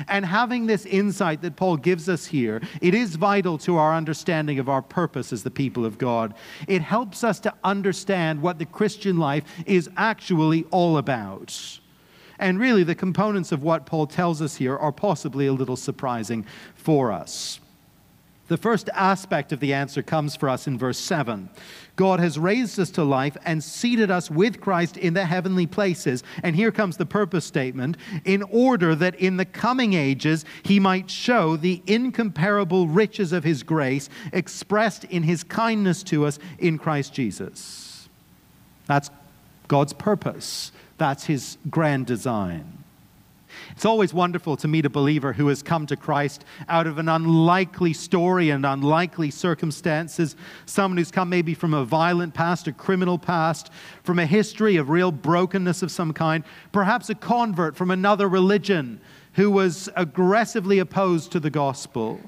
And 0.09 0.25
having 0.25 0.65
this 0.65 0.87
insight 0.87 1.43
that 1.43 1.57
Paul 1.57 1.77
gives 1.77 2.09
us 2.09 2.25
here, 2.25 2.63
it 2.81 2.95
is 2.95 3.17
vital 3.17 3.59
to 3.59 3.77
our 3.77 3.95
understanding 3.95 4.59
of 4.59 4.71
our 4.71 4.81
purpose 4.81 5.35
as 5.35 5.43
the 5.43 5.51
people 5.51 5.85
of 5.85 5.99
God. 5.99 6.33
It 6.67 6.81
helps 6.81 7.23
us 7.23 7.41
to 7.41 7.53
understand 7.63 8.41
what 8.41 8.59
the 8.59 8.65
Christian 8.65 9.19
life 9.19 9.45
is 9.67 9.91
actually 9.99 10.65
all 10.71 10.97
about. 10.97 11.79
And 12.39 12.59
really, 12.59 12.85
the 12.85 12.95
components 12.95 13.53
of 13.53 13.63
what 13.63 13.85
Paul 13.85 14.07
tells 14.07 14.41
us 14.41 14.57
here 14.57 14.79
are 14.79 14.93
possibly 14.93 15.47
a 15.47 15.53
little 15.53 15.77
surprising 15.77 16.47
for 16.75 17.13
us. 17.13 17.61
The 18.51 18.57
first 18.57 18.91
aspect 18.95 19.53
of 19.53 19.61
the 19.61 19.73
answer 19.73 20.03
comes 20.03 20.35
for 20.35 20.49
us 20.49 20.67
in 20.67 20.77
verse 20.77 20.99
7. 20.99 21.49
God 21.95 22.19
has 22.19 22.37
raised 22.37 22.81
us 22.81 22.91
to 22.91 23.05
life 23.05 23.37
and 23.45 23.63
seated 23.63 24.11
us 24.11 24.29
with 24.29 24.61
Christ 24.61 24.97
in 24.97 25.15
the 25.15 25.25
heavenly 25.25 25.69
places. 25.69 26.25
And 26.43 26.57
here 26.57 26.73
comes 26.73 26.97
the 26.97 27.07
purpose 27.07 27.45
statement 27.45 27.97
in 28.25 28.43
order 28.43 28.97
that 28.97 29.15
in 29.15 29.37
the 29.37 29.45
coming 29.45 29.93
ages 29.93 30.45
he 30.65 30.81
might 30.81 31.09
show 31.09 31.57
the 31.57 31.81
incomparable 31.87 32.89
riches 32.89 33.33
of 33.33 33.45
his 33.45 33.63
grace 33.63 34.09
expressed 34.33 35.05
in 35.05 35.23
his 35.23 35.45
kindness 35.45 36.03
to 36.03 36.27
us 36.27 36.41
in 36.59 36.77
Christ 36.77 37.15
Jesus. 37.15 38.09
That's 38.87 39.11
God's 39.69 39.93
purpose, 39.93 40.73
that's 40.99 41.27
his 41.27 41.57
grand 41.71 42.07
design. 42.07 42.80
It's 43.81 43.87
always 43.87 44.13
wonderful 44.13 44.59
to 44.59 44.69
meet 44.69 44.85
a 44.85 44.91
believer 44.91 45.33
who 45.33 45.49
has 45.49 45.63
come 45.63 45.87
to 45.87 45.97
Christ 45.97 46.45
out 46.69 46.87
of 46.87 46.99
an 46.99 47.09
unlikely 47.09 47.95
story 47.95 48.51
and 48.51 48.67
unlikely 48.67 49.31
circumstances. 49.31 50.37
Someone 50.67 50.99
who's 50.99 51.11
come 51.11 51.31
maybe 51.31 51.55
from 51.55 51.73
a 51.73 51.83
violent 51.83 52.35
past, 52.35 52.69
a 52.69 52.73
criminal 52.73 53.17
past, 53.17 53.71
from 54.03 54.19
a 54.19 54.27
history 54.27 54.77
of 54.77 54.91
real 54.91 55.11
brokenness 55.11 55.83
of 55.83 55.91
some 55.91 56.13
kind, 56.13 56.45
perhaps 56.73 57.09
a 57.09 57.15
convert 57.15 57.75
from 57.75 57.91
another 57.91 58.29
religion 58.29 59.01
who 59.33 59.51
was 59.51 59.89
aggressively 59.97 60.79
opposed 60.79 61.33
to 61.33 61.41
the 61.41 61.49
gospel. 61.49 62.21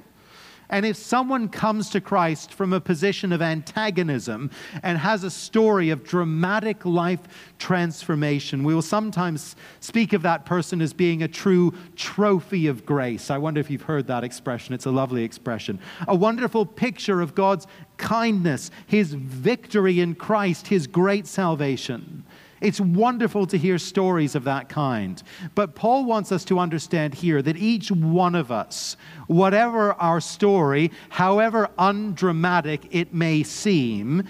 And 0.69 0.87
if 0.87 0.97
someone 0.97 1.49
comes 1.49 1.90
to 1.90 2.00
Christ 2.00 2.54
from 2.54 2.73
a 2.73 2.81
position 2.81 3.33
of 3.33 3.42
antagonism 3.42 4.50
and 4.83 4.97
has 4.99 5.23
a 5.23 5.31
story 5.31 5.90
of 5.90 6.02
dramatic 6.04 6.87
life 6.87 7.21
transformation, 7.59 8.64
we 8.64 8.75
will 8.75 8.81
sometimes 8.81 9.54
speak 9.81 10.12
of 10.12 10.23
that 10.23 10.47
person 10.47 10.81
as 10.81 10.92
being 10.92 11.23
a 11.23 11.28
true 11.28 11.75
trophy 11.97 12.66
of 12.66 12.87
grace. 12.87 13.31
I 13.31 13.38
wonder 13.38 13.61
if 13.61 13.71
you've 13.71 13.83
heard 13.83 14.07
that 14.07 14.25
expression. 14.25 14.75
It's 14.75 14.87
a 14.87 14.90
lovely 14.90 15.25
expression. 15.25 15.78
A 16.09 16.16
wonderful 16.16 16.64
picture 16.64 17.21
of 17.21 17.35
God's 17.35 17.66
kindness, 17.99 18.71
his 18.87 19.14
victory 19.14 20.00
in 20.00 20.14
Christ, 20.14 20.69
his 20.69 20.87
great 20.87 21.26
salvation. 21.26 22.25
It's 22.62 22.81
wonderful 22.81 23.47
to 23.49 23.59
hear 23.59 23.76
stories 23.76 24.37
of 24.37 24.45
that 24.45 24.69
kind. 24.69 25.21
But 25.57 25.75
Paul 25.75 26.04
wants 26.04 26.31
us 26.31 26.45
to 26.45 26.61
understand 26.61 27.12
here 27.12 27.42
that 27.42 27.57
each 27.57 27.90
one 27.90 28.37
of 28.37 28.52
us, 28.52 28.97
whatever 29.26 29.95
our 29.95 30.21
story, 30.21 30.92
however 31.09 31.69
undramatic 31.76 32.87
it 32.92 33.12
may 33.12 33.42
seem, 33.42 34.23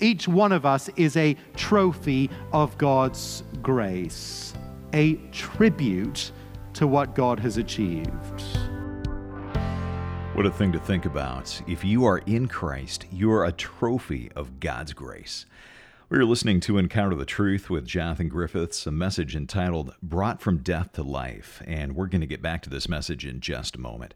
each 0.00 0.26
one 0.26 0.50
of 0.50 0.66
us 0.66 0.90
is 0.96 1.16
a 1.16 1.36
trophy 1.54 2.28
of 2.52 2.76
God's 2.76 3.44
grace, 3.62 4.52
a 4.92 5.14
tribute 5.30 6.32
to 6.74 6.88
what 6.88 7.14
God 7.14 7.38
has 7.38 7.56
achieved. 7.56 8.42
What 10.34 10.44
a 10.44 10.50
thing 10.50 10.72
to 10.72 10.80
think 10.80 11.06
about. 11.06 11.62
If 11.68 11.84
you 11.84 12.04
are 12.04 12.18
in 12.18 12.48
Christ, 12.48 13.06
you 13.12 13.30
are 13.30 13.44
a 13.44 13.52
trophy 13.52 14.30
of 14.34 14.58
God's 14.58 14.92
grace. 14.92 15.46
We 16.08 16.18
are 16.18 16.24
listening 16.24 16.60
to 16.60 16.78
Encounter 16.78 17.16
the 17.16 17.26
Truth 17.26 17.68
with 17.68 17.84
Jonathan 17.84 18.28
Griffiths, 18.28 18.86
a 18.86 18.92
message 18.92 19.34
entitled 19.34 19.92
Brought 20.00 20.40
from 20.40 20.58
Death 20.58 20.92
to 20.92 21.02
Life, 21.02 21.60
and 21.66 21.96
we're 21.96 22.06
going 22.06 22.20
to 22.20 22.28
get 22.28 22.40
back 22.40 22.62
to 22.62 22.70
this 22.70 22.88
message 22.88 23.26
in 23.26 23.40
just 23.40 23.74
a 23.74 23.80
moment. 23.80 24.14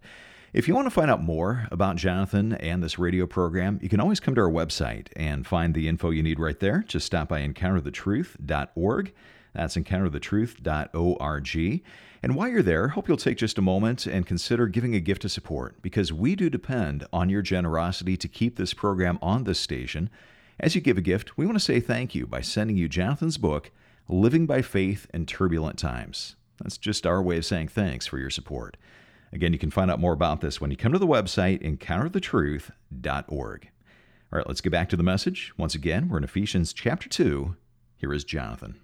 If 0.52 0.68
you 0.68 0.74
want 0.76 0.86
to 0.86 0.92
find 0.92 1.10
out 1.10 1.20
more 1.20 1.66
about 1.72 1.96
Jonathan 1.96 2.52
and 2.52 2.80
this 2.80 3.00
radio 3.00 3.26
program, 3.26 3.80
you 3.82 3.88
can 3.88 3.98
always 3.98 4.20
come 4.20 4.36
to 4.36 4.40
our 4.40 4.48
website 4.48 5.08
and 5.16 5.44
find 5.44 5.74
the 5.74 5.88
info 5.88 6.10
you 6.10 6.22
need 6.22 6.38
right 6.38 6.60
there. 6.60 6.84
Just 6.86 7.06
stop 7.06 7.28
by 7.28 7.44
encounterthetruth.org. 7.44 9.12
That's 9.52 9.74
encounterthetruth.org. 9.74 11.82
And 12.22 12.36
while 12.36 12.48
you're 12.48 12.62
there, 12.62 12.86
hope 12.86 13.08
you'll 13.08 13.16
take 13.16 13.36
just 13.36 13.58
a 13.58 13.62
moment 13.62 14.06
and 14.06 14.24
consider 14.24 14.68
giving 14.68 14.94
a 14.94 15.00
gift 15.00 15.24
of 15.24 15.32
support 15.32 15.82
because 15.82 16.12
we 16.12 16.36
do 16.36 16.48
depend 16.48 17.04
on 17.12 17.30
your 17.30 17.42
generosity 17.42 18.16
to 18.16 18.28
keep 18.28 18.54
this 18.54 18.74
program 18.74 19.18
on 19.20 19.42
this 19.42 19.58
station 19.58 20.08
as 20.60 20.74
you 20.74 20.80
give 20.80 20.98
a 20.98 21.02
gift, 21.02 21.38
we 21.38 21.46
want 21.46 21.56
to 21.56 21.64
say 21.64 21.80
thank 21.80 22.14
you 22.14 22.26
by 22.26 22.42
sending 22.42 22.76
you 22.76 22.88
Jonathan's 22.88 23.38
book, 23.38 23.70
Living 24.08 24.46
by 24.46 24.60
Faith 24.60 25.06
in 25.12 25.24
Turbulent 25.24 25.78
Times. 25.78 26.36
That's 26.62 26.76
just 26.76 27.06
our 27.06 27.22
way 27.22 27.38
of 27.38 27.46
saying 27.46 27.68
thanks 27.68 28.06
for 28.06 28.18
your 28.18 28.30
support. 28.30 28.76
Again, 29.32 29.52
you 29.52 29.58
can 29.58 29.70
find 29.70 29.90
out 29.90 30.00
more 30.00 30.12
about 30.12 30.42
this 30.42 30.60
when 30.60 30.70
you 30.70 30.76
come 30.76 30.92
to 30.92 30.98
the 30.98 31.06
website 31.06 31.62
encounterthetruth.org. 31.62 33.70
All 34.32 34.36
right, 34.36 34.46
let's 34.46 34.60
get 34.60 34.70
back 34.70 34.88
to 34.90 34.96
the 34.96 35.02
message. 35.02 35.52
Once 35.56 35.74
again, 35.74 36.08
we're 36.08 36.18
in 36.18 36.24
Ephesians 36.24 36.72
chapter 36.72 37.08
2. 37.08 37.56
Here 37.96 38.12
is 38.12 38.22
Jonathan. 38.24 38.78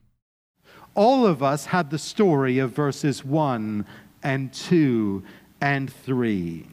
All 0.95 1.26
of 1.26 1.42
us 1.42 1.66
had 1.66 1.90
the 1.90 1.99
story 1.99 2.59
of 2.59 2.73
verses 2.73 3.25
1 3.25 3.85
and 4.23 4.52
2 4.52 5.23
and 5.61 5.92
3. 5.92 6.66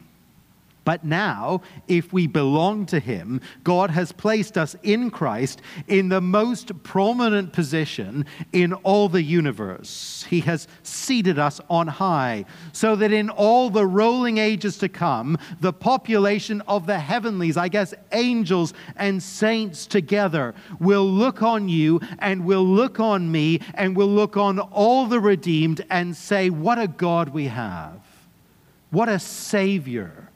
But 0.84 1.02
now, 1.02 1.62
if 1.88 2.12
we 2.12 2.26
belong 2.26 2.84
to 2.86 3.00
Him, 3.00 3.40
God 3.62 3.90
has 3.90 4.12
placed 4.12 4.58
us 4.58 4.76
in 4.82 5.10
Christ 5.10 5.62
in 5.88 6.10
the 6.10 6.20
most 6.20 6.82
prominent 6.82 7.52
position 7.52 8.26
in 8.52 8.74
all 8.74 9.08
the 9.08 9.22
universe. 9.22 10.26
He 10.28 10.40
has 10.40 10.68
seated 10.82 11.38
us 11.38 11.60
on 11.70 11.86
high, 11.86 12.44
so 12.72 12.96
that 12.96 13.12
in 13.12 13.30
all 13.30 13.70
the 13.70 13.86
rolling 13.86 14.36
ages 14.36 14.76
to 14.78 14.88
come, 14.88 15.38
the 15.60 15.72
population 15.72 16.60
of 16.62 16.86
the 16.86 16.98
heavenlies, 16.98 17.56
I 17.56 17.68
guess 17.68 17.94
angels 18.12 18.74
and 18.96 19.22
saints 19.22 19.86
together, 19.86 20.54
will 20.78 21.06
look 21.06 21.42
on 21.42 21.68
you 21.68 22.00
and 22.18 22.44
will 22.44 22.66
look 22.66 23.00
on 23.00 23.32
me 23.32 23.60
and 23.74 23.96
will 23.96 24.08
look 24.08 24.36
on 24.36 24.58
all 24.58 25.06
the 25.06 25.20
redeemed 25.20 25.84
and 25.88 26.14
say, 26.14 26.50
What 26.50 26.78
a 26.78 26.88
God 26.88 27.30
we 27.30 27.46
have! 27.46 28.00
What 28.90 29.08
a 29.08 29.18
Savior! 29.18 30.30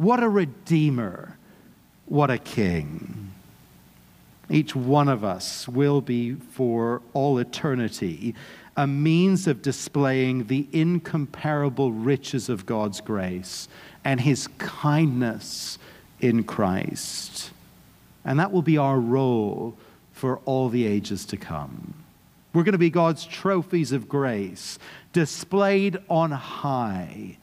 What 0.00 0.22
a 0.22 0.30
redeemer. 0.30 1.36
What 2.06 2.30
a 2.30 2.38
king. 2.38 3.32
Each 4.48 4.74
one 4.74 5.10
of 5.10 5.24
us 5.24 5.68
will 5.68 6.00
be 6.00 6.36
for 6.36 7.02
all 7.12 7.36
eternity 7.36 8.34
a 8.78 8.86
means 8.86 9.46
of 9.46 9.60
displaying 9.60 10.46
the 10.46 10.66
incomparable 10.72 11.92
riches 11.92 12.48
of 12.48 12.64
God's 12.64 13.02
grace 13.02 13.68
and 14.02 14.22
his 14.22 14.48
kindness 14.56 15.78
in 16.18 16.44
Christ. 16.44 17.50
And 18.24 18.40
that 18.40 18.52
will 18.52 18.62
be 18.62 18.78
our 18.78 18.98
role 18.98 19.76
for 20.12 20.38
all 20.46 20.70
the 20.70 20.86
ages 20.86 21.26
to 21.26 21.36
come. 21.36 21.92
We're 22.54 22.64
going 22.64 22.72
to 22.72 22.78
be 22.78 22.88
God's 22.88 23.26
trophies 23.26 23.92
of 23.92 24.08
grace, 24.08 24.78
displayed 25.12 25.98
on 26.08 26.30
high 26.30 27.36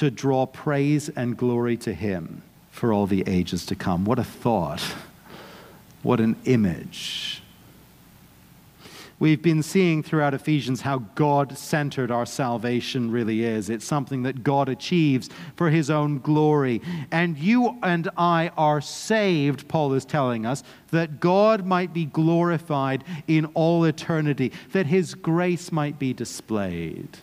to 0.00 0.10
draw 0.10 0.46
praise 0.46 1.10
and 1.10 1.36
glory 1.36 1.76
to 1.76 1.92
Him 1.92 2.42
for 2.70 2.90
all 2.90 3.06
the 3.06 3.22
ages 3.26 3.66
to 3.66 3.74
come. 3.74 4.06
What 4.06 4.18
a 4.18 4.24
thought! 4.24 4.82
What 6.02 6.20
an 6.20 6.36
image. 6.46 7.42
We've 9.18 9.42
been 9.42 9.62
seeing 9.62 10.02
throughout 10.02 10.32
Ephesians 10.32 10.80
how 10.80 11.00
God 11.14 11.58
centered 11.58 12.10
our 12.10 12.24
salvation 12.24 13.10
really 13.10 13.44
is. 13.44 13.68
It's 13.68 13.84
something 13.84 14.22
that 14.22 14.42
God 14.42 14.70
achieves 14.70 15.28
for 15.56 15.68
his 15.68 15.90
own 15.90 16.20
glory. 16.20 16.80
And 17.12 17.36
you 17.36 17.78
and 17.82 18.08
I 18.16 18.50
are 18.56 18.80
saved, 18.80 19.68
Paul 19.68 19.92
is 19.92 20.06
telling 20.06 20.46
us, 20.46 20.64
that 20.92 21.20
God 21.20 21.66
might 21.66 21.92
be 21.92 22.06
glorified 22.06 23.04
in 23.28 23.44
all 23.52 23.84
eternity, 23.84 24.52
that 24.72 24.86
his 24.86 25.14
grace 25.14 25.70
might 25.70 25.98
be 25.98 26.14
displayed. 26.14 27.18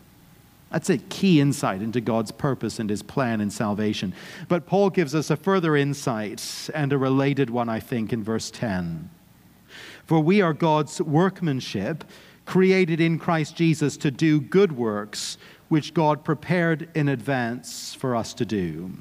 That's 0.71 0.89
a 0.89 0.97
key 0.97 1.39
insight 1.39 1.81
into 1.81 2.01
God's 2.01 2.31
purpose 2.31 2.79
and 2.79 2.89
his 2.89 3.01
plan 3.01 3.39
in 3.39 3.49
salvation. 3.49 4.13
But 4.47 4.65
Paul 4.65 4.89
gives 4.89 5.15
us 5.15 5.29
a 5.29 5.37
further 5.37 5.77
insight 5.77 6.69
and 6.73 6.91
a 6.91 6.97
related 6.97 7.49
one, 7.49 7.69
I 7.69 7.79
think, 7.79 8.11
in 8.11 8.23
verse 8.23 8.51
10. 8.51 9.09
For 10.05 10.19
we 10.19 10.41
are 10.41 10.53
God's 10.53 11.01
workmanship, 11.01 12.03
created 12.45 12.99
in 12.99 13.19
Christ 13.19 13.55
Jesus 13.55 13.97
to 13.97 14.11
do 14.11 14.39
good 14.39 14.71
works, 14.71 15.37
which 15.69 15.93
God 15.93 16.23
prepared 16.23 16.89
in 16.95 17.09
advance 17.09 17.93
for 17.93 18.15
us 18.15 18.33
to 18.35 18.45
do. 18.45 18.91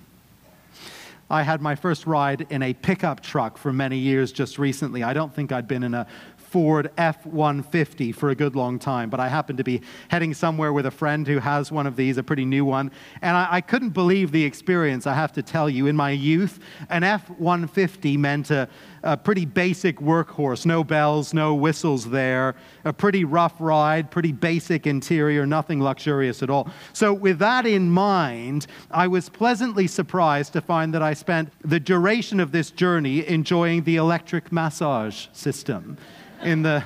I 1.28 1.42
had 1.42 1.60
my 1.60 1.74
first 1.74 2.06
ride 2.06 2.46
in 2.50 2.62
a 2.62 2.72
pickup 2.72 3.20
truck 3.20 3.58
for 3.58 3.72
many 3.72 3.98
years 3.98 4.30
just 4.30 4.58
recently. 4.58 5.02
I 5.02 5.12
don't 5.12 5.34
think 5.34 5.50
I'd 5.50 5.66
been 5.66 5.82
in 5.82 5.94
a 5.94 6.06
Ford 6.46 6.90
F 6.96 7.26
150 7.26 8.12
for 8.12 8.30
a 8.30 8.34
good 8.34 8.54
long 8.54 8.78
time, 8.78 9.10
but 9.10 9.20
I 9.20 9.28
happened 9.28 9.58
to 9.58 9.64
be 9.64 9.82
heading 10.08 10.32
somewhere 10.32 10.72
with 10.72 10.86
a 10.86 10.90
friend 10.90 11.26
who 11.26 11.38
has 11.38 11.72
one 11.72 11.86
of 11.86 11.96
these, 11.96 12.16
a 12.18 12.22
pretty 12.22 12.44
new 12.44 12.64
one. 12.64 12.90
And 13.20 13.36
I, 13.36 13.48
I 13.50 13.60
couldn't 13.60 13.90
believe 13.90 14.30
the 14.30 14.44
experience, 14.44 15.06
I 15.06 15.14
have 15.14 15.32
to 15.32 15.42
tell 15.42 15.68
you. 15.68 15.86
In 15.86 15.96
my 15.96 16.10
youth, 16.10 16.60
an 16.88 17.02
F 17.02 17.28
150 17.30 18.16
meant 18.16 18.50
a, 18.50 18.68
a 19.02 19.16
pretty 19.16 19.44
basic 19.44 19.98
workhorse 19.98 20.64
no 20.64 20.84
bells, 20.84 21.34
no 21.34 21.54
whistles 21.54 22.10
there, 22.10 22.54
a 22.84 22.92
pretty 22.92 23.24
rough 23.24 23.54
ride, 23.58 24.10
pretty 24.10 24.32
basic 24.32 24.86
interior, 24.86 25.46
nothing 25.46 25.80
luxurious 25.80 26.42
at 26.42 26.50
all. 26.50 26.68
So, 26.92 27.12
with 27.12 27.38
that 27.40 27.66
in 27.66 27.90
mind, 27.90 28.66
I 28.90 29.08
was 29.08 29.28
pleasantly 29.28 29.86
surprised 29.86 30.52
to 30.52 30.60
find 30.60 30.94
that 30.94 31.02
I 31.02 31.14
spent 31.14 31.52
the 31.64 31.80
duration 31.80 32.40
of 32.40 32.52
this 32.52 32.70
journey 32.70 33.26
enjoying 33.26 33.84
the 33.84 33.96
electric 33.96 34.52
massage 34.52 35.26
system 35.32 35.98
in 36.42 36.62
the, 36.62 36.84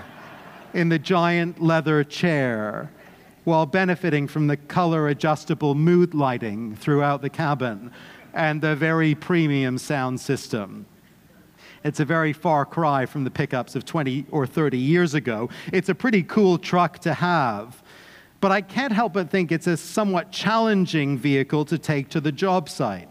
in 0.75 0.89
the 0.89 0.99
giant 0.99 1.61
leather 1.63 2.05
chair 2.05 2.91
while 3.45 3.67
benefiting 3.67 4.29
from 4.29 4.47
the 4.47 4.57
color 4.57 5.09
adjustable 5.09 5.75
mood 5.75 6.15
lighting 6.15 6.77
throughout 6.77 7.23
the 7.23 7.31
cabin 7.31 7.91
and 8.33 8.61
the 8.61 8.77
very 8.77 9.15
premium 9.15 9.79
sound 9.79 10.21
system. 10.21 10.87
It's 11.83 12.01
a 12.01 12.05
very 12.05 12.33
far 12.33 12.67
cry 12.67 13.07
from 13.07 13.25
the 13.25 13.31
pickups 13.31 13.75
of 13.75 13.85
20 13.85 14.27
or 14.31 14.47
30 14.47 14.77
years 14.77 15.15
ago. 15.15 15.49
It's 15.73 15.89
a 15.89 15.95
pretty 15.95 16.23
cool 16.23 16.59
truck 16.59 16.99
to 17.01 17.15
have. 17.15 17.83
But 18.41 18.53
I 18.53 18.61
can't 18.61 18.93
help 18.93 19.15
but 19.15 19.31
think 19.31 19.51
it's 19.51 19.67
a 19.67 19.77
somewhat 19.77 20.31
challenging 20.31 21.19
vehicle 21.19 21.65
to 21.67 21.79
take 21.79 22.09
to 22.11 22.21
the 22.21 22.33
job 22.33 22.69
site 22.69 23.11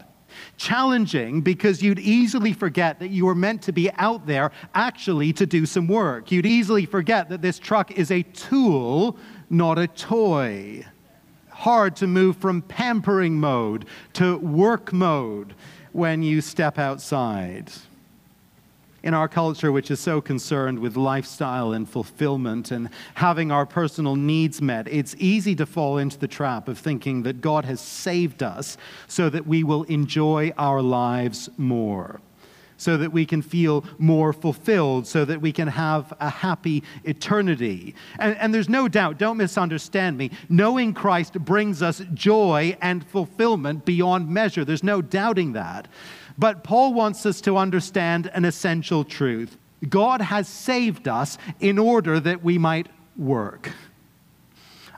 challenging 0.56 1.40
because 1.40 1.82
you'd 1.82 1.98
easily 1.98 2.52
forget 2.52 2.98
that 3.00 3.08
you 3.08 3.26
were 3.26 3.34
meant 3.34 3.62
to 3.62 3.72
be 3.72 3.90
out 3.92 4.26
there 4.26 4.52
actually 4.74 5.32
to 5.34 5.46
do 5.46 5.66
some 5.66 5.88
work. 5.88 6.30
You'd 6.30 6.46
easily 6.46 6.86
forget 6.86 7.28
that 7.28 7.42
this 7.42 7.58
truck 7.58 7.92
is 7.92 8.10
a 8.10 8.22
tool, 8.22 9.16
not 9.48 9.78
a 9.78 9.86
toy. 9.86 10.84
Hard 11.50 11.96
to 11.96 12.06
move 12.06 12.36
from 12.36 12.62
pampering 12.62 13.38
mode 13.38 13.86
to 14.14 14.38
work 14.38 14.92
mode 14.92 15.54
when 15.92 16.22
you 16.22 16.40
step 16.40 16.78
outside 16.78 17.70
in 19.02 19.14
our 19.14 19.28
culture, 19.28 19.72
which 19.72 19.90
is 19.90 20.00
so 20.00 20.20
concerned 20.20 20.78
with 20.78 20.96
lifestyle 20.96 21.72
and 21.72 21.88
fulfillment 21.88 22.70
and 22.70 22.90
having 23.14 23.50
our 23.50 23.66
personal 23.66 24.16
needs 24.16 24.60
met, 24.60 24.86
it's 24.88 25.14
easy 25.18 25.54
to 25.56 25.66
fall 25.66 25.98
into 25.98 26.18
the 26.18 26.28
trap 26.28 26.68
of 26.68 26.78
thinking 26.78 27.22
that 27.22 27.40
God 27.40 27.64
has 27.64 27.80
saved 27.80 28.42
us 28.42 28.76
so 29.08 29.30
that 29.30 29.46
we 29.46 29.64
will 29.64 29.84
enjoy 29.84 30.52
our 30.58 30.82
lives 30.82 31.48
more, 31.56 32.20
so 32.76 32.96
that 32.98 33.12
we 33.12 33.24
can 33.24 33.42
feel 33.42 33.84
more 33.98 34.32
fulfilled, 34.32 35.06
so 35.06 35.24
that 35.24 35.40
we 35.40 35.52
can 35.52 35.68
have 35.68 36.12
a 36.20 36.28
happy 36.28 36.82
eternity. 37.04 37.94
And, 38.18 38.36
and 38.36 38.54
there's 38.54 38.68
no 38.68 38.88
doubt, 38.88 39.18
don't 39.18 39.38
misunderstand 39.38 40.18
me, 40.18 40.30
knowing 40.48 40.92
Christ 40.92 41.34
brings 41.34 41.82
us 41.82 42.02
joy 42.12 42.76
and 42.82 43.06
fulfillment 43.06 43.84
beyond 43.84 44.28
measure. 44.28 44.64
There's 44.64 44.84
no 44.84 45.00
doubting 45.00 45.52
that. 45.54 45.88
But 46.40 46.64
Paul 46.64 46.94
wants 46.94 47.26
us 47.26 47.42
to 47.42 47.58
understand 47.58 48.30
an 48.32 48.46
essential 48.46 49.04
truth 49.04 49.58
God 49.88 50.20
has 50.20 50.48
saved 50.48 51.06
us 51.06 51.38
in 51.58 51.78
order 51.78 52.18
that 52.20 52.42
we 52.42 52.58
might 52.58 52.88
work. 53.16 53.70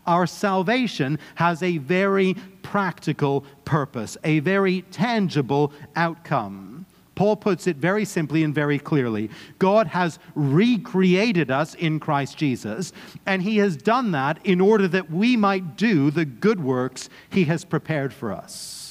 Our 0.06 0.26
salvation 0.26 1.18
has 1.36 1.62
a 1.62 1.78
very 1.78 2.34
practical 2.62 3.44
purpose, 3.64 4.16
a 4.24 4.40
very 4.40 4.82
tangible 4.82 5.72
outcome. 5.94 6.86
Paul 7.14 7.36
puts 7.36 7.66
it 7.66 7.76
very 7.76 8.04
simply 8.04 8.42
and 8.42 8.54
very 8.54 8.78
clearly. 8.78 9.30
God 9.58 9.88
has 9.88 10.18
recreated 10.34 11.50
us 11.50 11.74
in 11.74 12.00
Christ 12.00 12.38
Jesus, 12.38 12.92
and 13.26 13.42
He 13.42 13.58
has 13.58 13.76
done 13.76 14.12
that 14.12 14.38
in 14.44 14.60
order 14.60 14.88
that 14.88 15.10
we 15.10 15.36
might 15.36 15.76
do 15.76 16.10
the 16.10 16.24
good 16.24 16.62
works 16.62 17.08
He 17.30 17.44
has 17.44 17.64
prepared 17.64 18.12
for 18.12 18.32
us. 18.32 18.81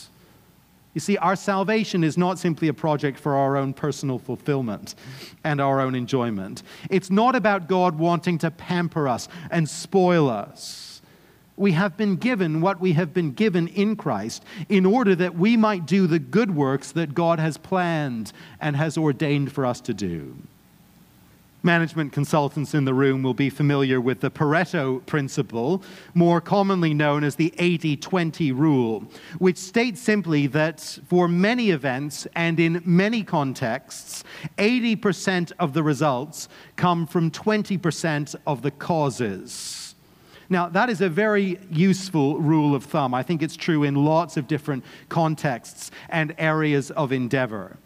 You 0.94 1.00
see, 1.00 1.18
our 1.18 1.38
salvation 1.38 2.04
is 2.04 2.18
not 2.18 2.38
simply 2.38 2.68
a 2.68 2.74
project 2.74 3.18
for 3.18 3.36
our 3.36 3.56
own 3.56 3.74
personal 3.74 4.20
fulfillment 4.20 4.96
and 5.44 5.62
our 5.62 5.80
own 5.80 5.96
enjoyment. 5.96 6.64
It's 6.90 7.10
not 7.10 7.36
about 7.36 7.70
God 7.70 7.98
wanting 7.98 8.38
to 8.40 8.52
pamper 8.52 9.08
us 9.08 9.30
and 9.50 9.70
spoil 9.70 10.30
us. 10.30 11.02
We 11.56 11.74
have 11.74 11.96
been 11.96 12.16
given 12.16 12.60
what 12.60 12.82
we 12.82 12.94
have 12.94 13.14
been 13.14 13.32
given 13.32 13.68
in 13.70 13.96
Christ 13.96 14.44
in 14.68 14.86
order 14.86 15.16
that 15.16 15.36
we 15.36 15.56
might 15.56 15.86
do 15.86 16.08
the 16.08 16.20
good 16.20 16.56
works 16.56 16.92
that 16.94 17.14
God 17.14 17.40
has 17.40 17.58
planned 17.58 18.34
and 18.60 18.76
has 18.76 18.98
ordained 18.98 19.52
for 19.52 19.66
us 19.66 19.80
to 19.82 19.94
do. 19.94 20.36
Management 21.64 22.12
consultants 22.12 22.74
in 22.74 22.86
the 22.86 22.94
room 22.94 23.22
will 23.22 23.36
be 23.36 23.50
familiar 23.52 24.02
with 24.02 24.22
the 24.22 24.32
Pareto 24.32 25.06
principle, 25.06 25.84
more 26.16 26.42
commonly 26.42 26.92
known 26.92 27.24
as 27.24 27.36
the 27.36 27.54
80 27.60 27.98
20 27.98 28.52
rule, 28.52 29.04
which 29.38 29.58
states 29.58 30.02
simply 30.02 30.48
that 30.48 30.80
for 31.08 31.28
many 31.28 31.70
events 31.70 32.26
and 32.36 32.60
in 32.60 32.82
many 32.84 33.24
contexts, 33.24 34.24
80% 34.58 35.52
of 35.60 35.74
the 35.74 35.84
results 35.84 36.50
come 36.78 37.06
from 37.06 37.30
20% 37.30 38.36
of 38.48 38.64
the 38.64 38.72
causes. 38.72 39.94
Now, 40.50 40.68
that 40.68 40.90
is 40.90 41.00
a 41.00 41.10
very 41.10 41.60
useful 41.70 42.40
rule 42.40 42.74
of 42.74 42.86
thumb. 42.86 43.14
I 43.14 43.22
think 43.22 43.44
it's 43.44 43.56
true 43.56 43.84
in 43.84 44.04
lots 44.04 44.36
of 44.36 44.48
different 44.48 44.84
contexts 45.10 45.92
and 46.10 46.34
areas 46.40 46.90
of 46.92 47.12
endeavor. 47.12 47.78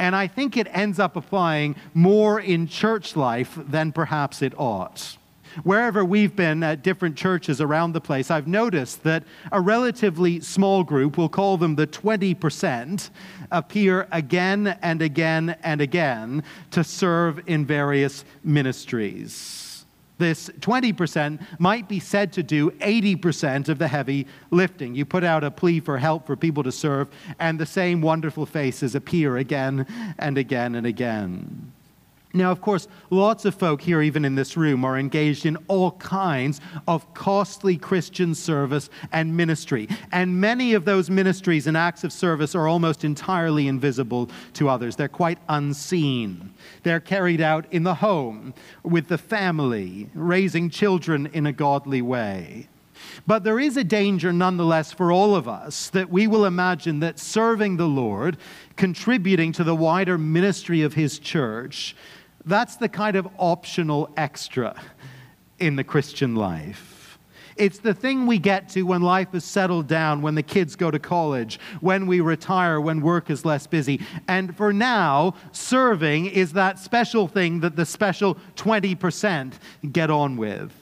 And 0.00 0.16
I 0.16 0.26
think 0.26 0.56
it 0.56 0.66
ends 0.70 0.98
up 0.98 1.14
applying 1.14 1.76
more 1.92 2.40
in 2.40 2.66
church 2.66 3.16
life 3.16 3.56
than 3.56 3.92
perhaps 3.92 4.40
it 4.40 4.54
ought. 4.58 5.18
Wherever 5.62 6.04
we've 6.04 6.34
been 6.34 6.62
at 6.62 6.82
different 6.82 7.16
churches 7.16 7.60
around 7.60 7.92
the 7.92 8.00
place, 8.00 8.30
I've 8.30 8.46
noticed 8.46 9.02
that 9.02 9.24
a 9.52 9.60
relatively 9.60 10.40
small 10.40 10.84
group, 10.84 11.18
we'll 11.18 11.28
call 11.28 11.58
them 11.58 11.74
the 11.74 11.86
20%, 11.86 13.10
appear 13.50 14.08
again 14.10 14.78
and 14.80 15.02
again 15.02 15.56
and 15.62 15.82
again 15.82 16.44
to 16.70 16.82
serve 16.82 17.42
in 17.46 17.66
various 17.66 18.24
ministries 18.42 19.69
this 20.20 20.48
20% 20.60 21.44
might 21.58 21.88
be 21.88 21.98
said 21.98 22.32
to 22.34 22.44
do 22.44 22.70
80% 22.70 23.68
of 23.68 23.78
the 23.78 23.88
heavy 23.88 24.28
lifting. 24.52 24.94
You 24.94 25.04
put 25.04 25.24
out 25.24 25.42
a 25.42 25.50
plea 25.50 25.80
for 25.80 25.98
help 25.98 26.26
for 26.26 26.36
people 26.36 26.62
to 26.62 26.70
serve, 26.70 27.08
and 27.40 27.58
the 27.58 27.66
same 27.66 28.00
wonderful 28.00 28.46
faces 28.46 28.94
appear 28.94 29.36
again 29.38 30.14
and 30.18 30.38
again 30.38 30.76
and 30.76 30.86
again. 30.86 31.69
Now, 32.32 32.52
of 32.52 32.60
course, 32.60 32.86
lots 33.10 33.44
of 33.44 33.56
folk 33.56 33.82
here, 33.82 34.00
even 34.02 34.24
in 34.24 34.36
this 34.36 34.56
room, 34.56 34.84
are 34.84 34.96
engaged 34.96 35.46
in 35.46 35.56
all 35.66 35.92
kinds 35.92 36.60
of 36.86 37.12
costly 37.12 37.76
Christian 37.76 38.36
service 38.36 38.88
and 39.10 39.36
ministry. 39.36 39.88
And 40.12 40.40
many 40.40 40.74
of 40.74 40.84
those 40.84 41.10
ministries 41.10 41.66
and 41.66 41.76
acts 41.76 42.04
of 42.04 42.12
service 42.12 42.54
are 42.54 42.68
almost 42.68 43.04
entirely 43.04 43.66
invisible 43.66 44.30
to 44.54 44.68
others. 44.68 44.94
They're 44.94 45.08
quite 45.08 45.38
unseen. 45.48 46.54
They're 46.84 47.00
carried 47.00 47.40
out 47.40 47.66
in 47.72 47.82
the 47.82 47.96
home, 47.96 48.54
with 48.84 49.08
the 49.08 49.18
family, 49.18 50.08
raising 50.14 50.70
children 50.70 51.26
in 51.32 51.46
a 51.46 51.52
godly 51.52 52.00
way. 52.00 52.68
But 53.26 53.44
there 53.44 53.58
is 53.58 53.76
a 53.76 53.84
danger, 53.84 54.32
nonetheless, 54.32 54.92
for 54.92 55.10
all 55.10 55.34
of 55.34 55.48
us 55.48 55.88
that 55.90 56.10
we 56.10 56.26
will 56.26 56.44
imagine 56.44 57.00
that 57.00 57.18
serving 57.18 57.76
the 57.76 57.88
Lord, 57.88 58.36
contributing 58.76 59.52
to 59.52 59.64
the 59.64 59.74
wider 59.74 60.18
ministry 60.18 60.82
of 60.82 60.94
His 60.94 61.18
church, 61.18 61.96
that's 62.44 62.76
the 62.76 62.88
kind 62.88 63.16
of 63.16 63.28
optional 63.38 64.10
extra 64.16 64.74
in 65.58 65.76
the 65.76 65.84
Christian 65.84 66.34
life. 66.34 67.18
It's 67.56 67.78
the 67.78 67.92
thing 67.92 68.26
we 68.26 68.38
get 68.38 68.70
to 68.70 68.84
when 68.84 69.02
life 69.02 69.34
is 69.34 69.44
settled 69.44 69.86
down, 69.86 70.22
when 70.22 70.34
the 70.34 70.42
kids 70.42 70.76
go 70.76 70.90
to 70.90 70.98
college, 70.98 71.60
when 71.80 72.06
we 72.06 72.20
retire, 72.20 72.80
when 72.80 73.02
work 73.02 73.28
is 73.28 73.44
less 73.44 73.66
busy. 73.66 74.00
And 74.28 74.56
for 74.56 74.72
now, 74.72 75.34
serving 75.52 76.26
is 76.26 76.54
that 76.54 76.78
special 76.78 77.28
thing 77.28 77.60
that 77.60 77.76
the 77.76 77.84
special 77.84 78.38
20% 78.56 79.52
get 79.92 80.10
on 80.10 80.38
with. 80.38 80.72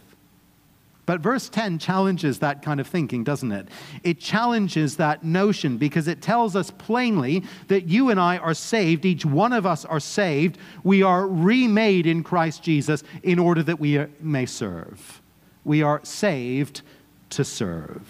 But 1.08 1.22
verse 1.22 1.48
10 1.48 1.78
challenges 1.78 2.40
that 2.40 2.60
kind 2.60 2.80
of 2.80 2.86
thinking, 2.86 3.24
doesn't 3.24 3.50
it? 3.50 3.68
It 4.04 4.20
challenges 4.20 4.98
that 4.98 5.24
notion 5.24 5.78
because 5.78 6.06
it 6.06 6.20
tells 6.20 6.54
us 6.54 6.70
plainly 6.70 7.44
that 7.68 7.88
you 7.88 8.10
and 8.10 8.20
I 8.20 8.36
are 8.36 8.52
saved. 8.52 9.06
Each 9.06 9.24
one 9.24 9.54
of 9.54 9.64
us 9.64 9.86
are 9.86 10.00
saved. 10.00 10.58
We 10.84 11.02
are 11.02 11.26
remade 11.26 12.04
in 12.06 12.22
Christ 12.22 12.62
Jesus 12.62 13.04
in 13.22 13.38
order 13.38 13.62
that 13.62 13.80
we 13.80 14.04
may 14.20 14.44
serve. 14.44 15.22
We 15.64 15.82
are 15.82 16.00
saved 16.02 16.82
to 17.30 17.42
serve. 17.42 18.02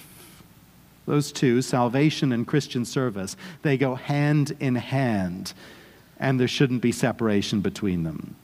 Those 1.06 1.30
two, 1.30 1.62
salvation 1.62 2.32
and 2.32 2.48
Christian 2.48 2.84
service, 2.84 3.36
they 3.62 3.78
go 3.78 3.94
hand 3.94 4.56
in 4.58 4.74
hand, 4.74 5.52
and 6.18 6.40
there 6.40 6.48
shouldn't 6.48 6.82
be 6.82 6.90
separation 6.90 7.60
between 7.60 8.02
them. 8.02 8.34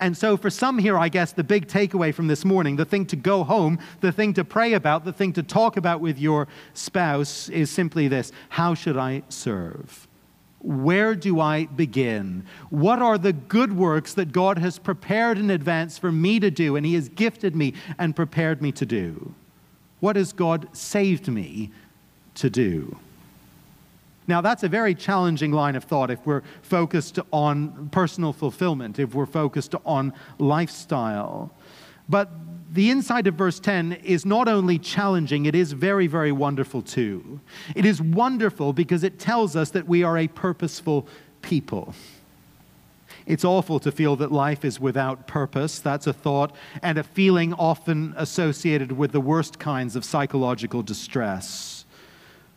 And 0.00 0.16
so, 0.16 0.36
for 0.36 0.50
some 0.50 0.78
here, 0.78 0.98
I 0.98 1.08
guess 1.08 1.32
the 1.32 1.44
big 1.44 1.68
takeaway 1.68 2.14
from 2.14 2.26
this 2.26 2.44
morning, 2.44 2.76
the 2.76 2.84
thing 2.84 3.06
to 3.06 3.16
go 3.16 3.44
home, 3.44 3.78
the 4.00 4.12
thing 4.12 4.34
to 4.34 4.44
pray 4.44 4.74
about, 4.74 5.04
the 5.04 5.12
thing 5.12 5.32
to 5.34 5.42
talk 5.42 5.76
about 5.76 6.00
with 6.00 6.18
your 6.18 6.48
spouse 6.74 7.48
is 7.48 7.70
simply 7.70 8.08
this 8.08 8.32
How 8.50 8.74
should 8.74 8.96
I 8.96 9.22
serve? 9.28 10.06
Where 10.60 11.14
do 11.14 11.40
I 11.40 11.66
begin? 11.66 12.44
What 12.70 13.00
are 13.00 13.18
the 13.18 13.32
good 13.32 13.76
works 13.76 14.14
that 14.14 14.32
God 14.32 14.58
has 14.58 14.78
prepared 14.78 15.38
in 15.38 15.50
advance 15.50 15.96
for 15.96 16.10
me 16.10 16.40
to 16.40 16.50
do 16.50 16.76
and 16.76 16.84
He 16.84 16.94
has 16.94 17.08
gifted 17.08 17.54
me 17.54 17.74
and 17.98 18.16
prepared 18.16 18.60
me 18.60 18.72
to 18.72 18.84
do? 18.84 19.34
What 20.00 20.16
has 20.16 20.32
God 20.32 20.68
saved 20.76 21.28
me 21.28 21.70
to 22.34 22.50
do? 22.50 22.98
Now, 24.28 24.40
that's 24.40 24.62
a 24.62 24.68
very 24.68 24.94
challenging 24.94 25.52
line 25.52 25.76
of 25.76 25.84
thought 25.84 26.10
if 26.10 26.24
we're 26.26 26.42
focused 26.62 27.18
on 27.32 27.88
personal 27.90 28.32
fulfillment, 28.32 28.98
if 28.98 29.14
we're 29.14 29.26
focused 29.26 29.74
on 29.84 30.12
lifestyle. 30.38 31.52
But 32.08 32.30
the 32.72 32.90
inside 32.90 33.26
of 33.26 33.34
verse 33.34 33.60
10 33.60 33.92
is 33.92 34.26
not 34.26 34.48
only 34.48 34.78
challenging, 34.78 35.46
it 35.46 35.54
is 35.54 35.72
very, 35.72 36.06
very 36.06 36.32
wonderful 36.32 36.82
too. 36.82 37.40
It 37.74 37.84
is 37.84 38.02
wonderful 38.02 38.72
because 38.72 39.04
it 39.04 39.18
tells 39.18 39.54
us 39.54 39.70
that 39.70 39.86
we 39.86 40.02
are 40.02 40.18
a 40.18 40.28
purposeful 40.28 41.06
people. 41.42 41.94
It's 43.26 43.44
awful 43.44 43.80
to 43.80 43.90
feel 43.90 44.16
that 44.16 44.30
life 44.30 44.64
is 44.64 44.78
without 44.78 45.26
purpose. 45.26 45.80
That's 45.80 46.06
a 46.06 46.12
thought 46.12 46.54
and 46.82 46.96
a 46.96 47.02
feeling 47.02 47.54
often 47.54 48.14
associated 48.16 48.92
with 48.92 49.12
the 49.12 49.20
worst 49.20 49.58
kinds 49.58 49.96
of 49.96 50.04
psychological 50.04 50.82
distress. 50.82 51.75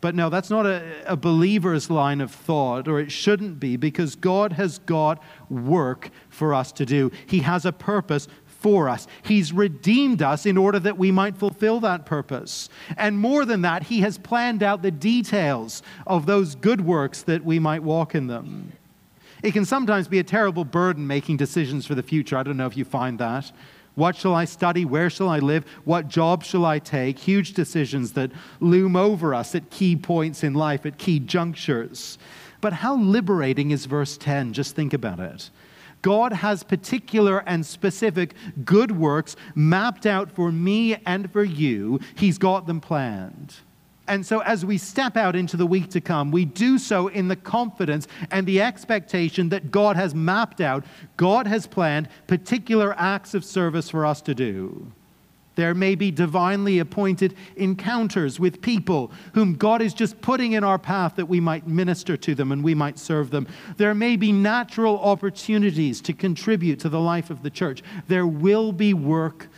But 0.01 0.15
no, 0.15 0.29
that's 0.29 0.49
not 0.49 0.65
a, 0.65 0.81
a, 1.05 1.17
believer's 1.17 1.89
line 1.89 2.21
of 2.21 2.31
thought, 2.31 2.87
or 2.87 3.01
it 3.01 3.11
shouldn't 3.11 3.59
be, 3.59 3.75
because 3.75 4.15
God 4.15 4.53
has 4.53 4.79
got 4.79 5.21
work 5.49 6.09
for 6.29 6.53
us 6.53 6.71
to 6.73 6.85
do. 6.85 7.11
He 7.25 7.39
has 7.39 7.65
a 7.65 7.73
purpose 7.73 8.29
for 8.45 8.87
us. 8.87 9.07
He's 9.23 9.51
redeemed 9.51 10.21
us 10.21 10.45
in 10.45 10.57
order 10.57 10.79
that 10.79 10.97
we 10.97 11.11
might 11.11 11.37
fulfill 11.37 11.79
that 11.81 12.05
purpose. 12.05 12.69
And 12.97 13.17
more 13.17 13.43
than 13.43 13.61
that, 13.63 13.83
He 13.83 14.01
has 14.01 14.17
planned 14.17 14.63
out 14.63 14.81
the 14.81 14.91
details 14.91 15.81
of 16.07 16.25
those 16.25 16.55
good 16.55 16.81
works 16.81 17.21
that 17.23 17.43
we 17.43 17.59
might 17.59 17.83
walk 17.83 18.15
in 18.15 18.27
them. 18.27 18.71
It 19.43 19.51
can 19.51 19.65
sometimes 19.65 20.07
be 20.07 20.19
a 20.19 20.23
terrible 20.23 20.65
burden 20.65 21.07
making 21.07 21.37
decisions 21.37 21.85
for 21.85 21.95
the 21.95 22.03
future. 22.03 22.37
I 22.37 22.43
don't 22.43 22.57
know 22.57 22.67
if 22.67 22.75
you 22.75 22.85
find 22.85 23.17
that. 23.19 23.51
What 23.99 24.15
shall 24.15 24.33
I 24.33 24.45
study? 24.45 24.85
Where 24.85 25.09
shall 25.09 25.27
I 25.27 25.39
live? 25.39 25.65
What 25.83 26.07
job 26.07 26.45
shall 26.45 26.65
I 26.65 26.79
take? 26.79 27.19
Huge 27.19 27.53
decisions 27.53 28.13
that 28.13 28.31
loom 28.61 28.95
over 28.95 29.35
us 29.35 29.53
at 29.55 29.69
key 29.69 29.97
points 29.97 30.41
in 30.41 30.53
life, 30.53 30.85
at 30.85 30.97
key 30.97 31.19
junctures. 31.19 32.17
But 32.61 32.71
how 32.71 32.95
liberating 32.95 33.71
is 33.71 33.87
verse 33.87 34.15
10? 34.15 34.53
Just 34.53 34.73
think 34.73 34.93
about 34.93 35.19
it. 35.19 35.49
God 36.01 36.31
has 36.31 36.63
particular 36.63 37.43
and 37.45 37.65
specific 37.65 38.35
good 38.63 38.91
works 38.91 39.35
mapped 39.53 40.05
out 40.05 40.31
for 40.31 40.49
me 40.49 40.95
and 41.05 41.29
for 41.29 41.43
you. 41.43 41.99
He's 42.15 42.37
got 42.37 42.67
them 42.67 42.79
planned. 42.79 43.55
And 44.09 44.25
so, 44.25 44.39
as 44.39 44.65
we 44.65 44.79
step 44.79 45.15
out 45.15 45.35
into 45.35 45.55
the 45.55 45.67
week 45.67 45.91
to 45.91 46.01
come, 46.01 46.31
we 46.31 46.43
do 46.43 46.79
so 46.79 47.07
in 47.09 47.27
the 47.27 47.35
confidence 47.35 48.07
and 48.31 48.47
the 48.47 48.59
expectation 48.59 49.49
that 49.49 49.69
God 49.69 49.95
has 49.95 50.15
mapped 50.15 50.59
out, 50.59 50.83
God 51.15 51.45
has 51.45 51.67
planned 51.67 52.09
particular 52.25 52.95
acts 52.97 53.35
of 53.35 53.45
service 53.45 53.87
for 53.87 54.07
us 54.07 54.19
to 54.23 54.33
do. 54.33 54.91
There 55.53 55.75
may 55.75 55.93
be 55.93 56.09
divinely 56.09 56.79
appointed 56.79 57.35
encounters 57.55 58.39
with 58.39 58.61
people 58.61 59.11
whom 59.33 59.55
God 59.55 59.81
is 59.81 59.93
just 59.93 60.21
putting 60.21 60.53
in 60.53 60.63
our 60.63 60.79
path 60.79 61.17
that 61.17 61.27
we 61.27 61.39
might 61.39 61.67
minister 61.67 62.17
to 62.17 62.33
them 62.33 62.51
and 62.51 62.63
we 62.63 62.73
might 62.73 62.97
serve 62.97 63.29
them. 63.29 63.45
There 63.77 63.93
may 63.93 64.15
be 64.15 64.31
natural 64.31 64.97
opportunities 64.99 66.01
to 66.01 66.13
contribute 66.13 66.79
to 66.79 66.89
the 66.89 66.99
life 66.99 67.29
of 67.29 67.43
the 67.43 67.49
church. 67.49 67.83
There 68.07 68.25
will 68.25 68.71
be 68.71 68.93
work 68.93 69.49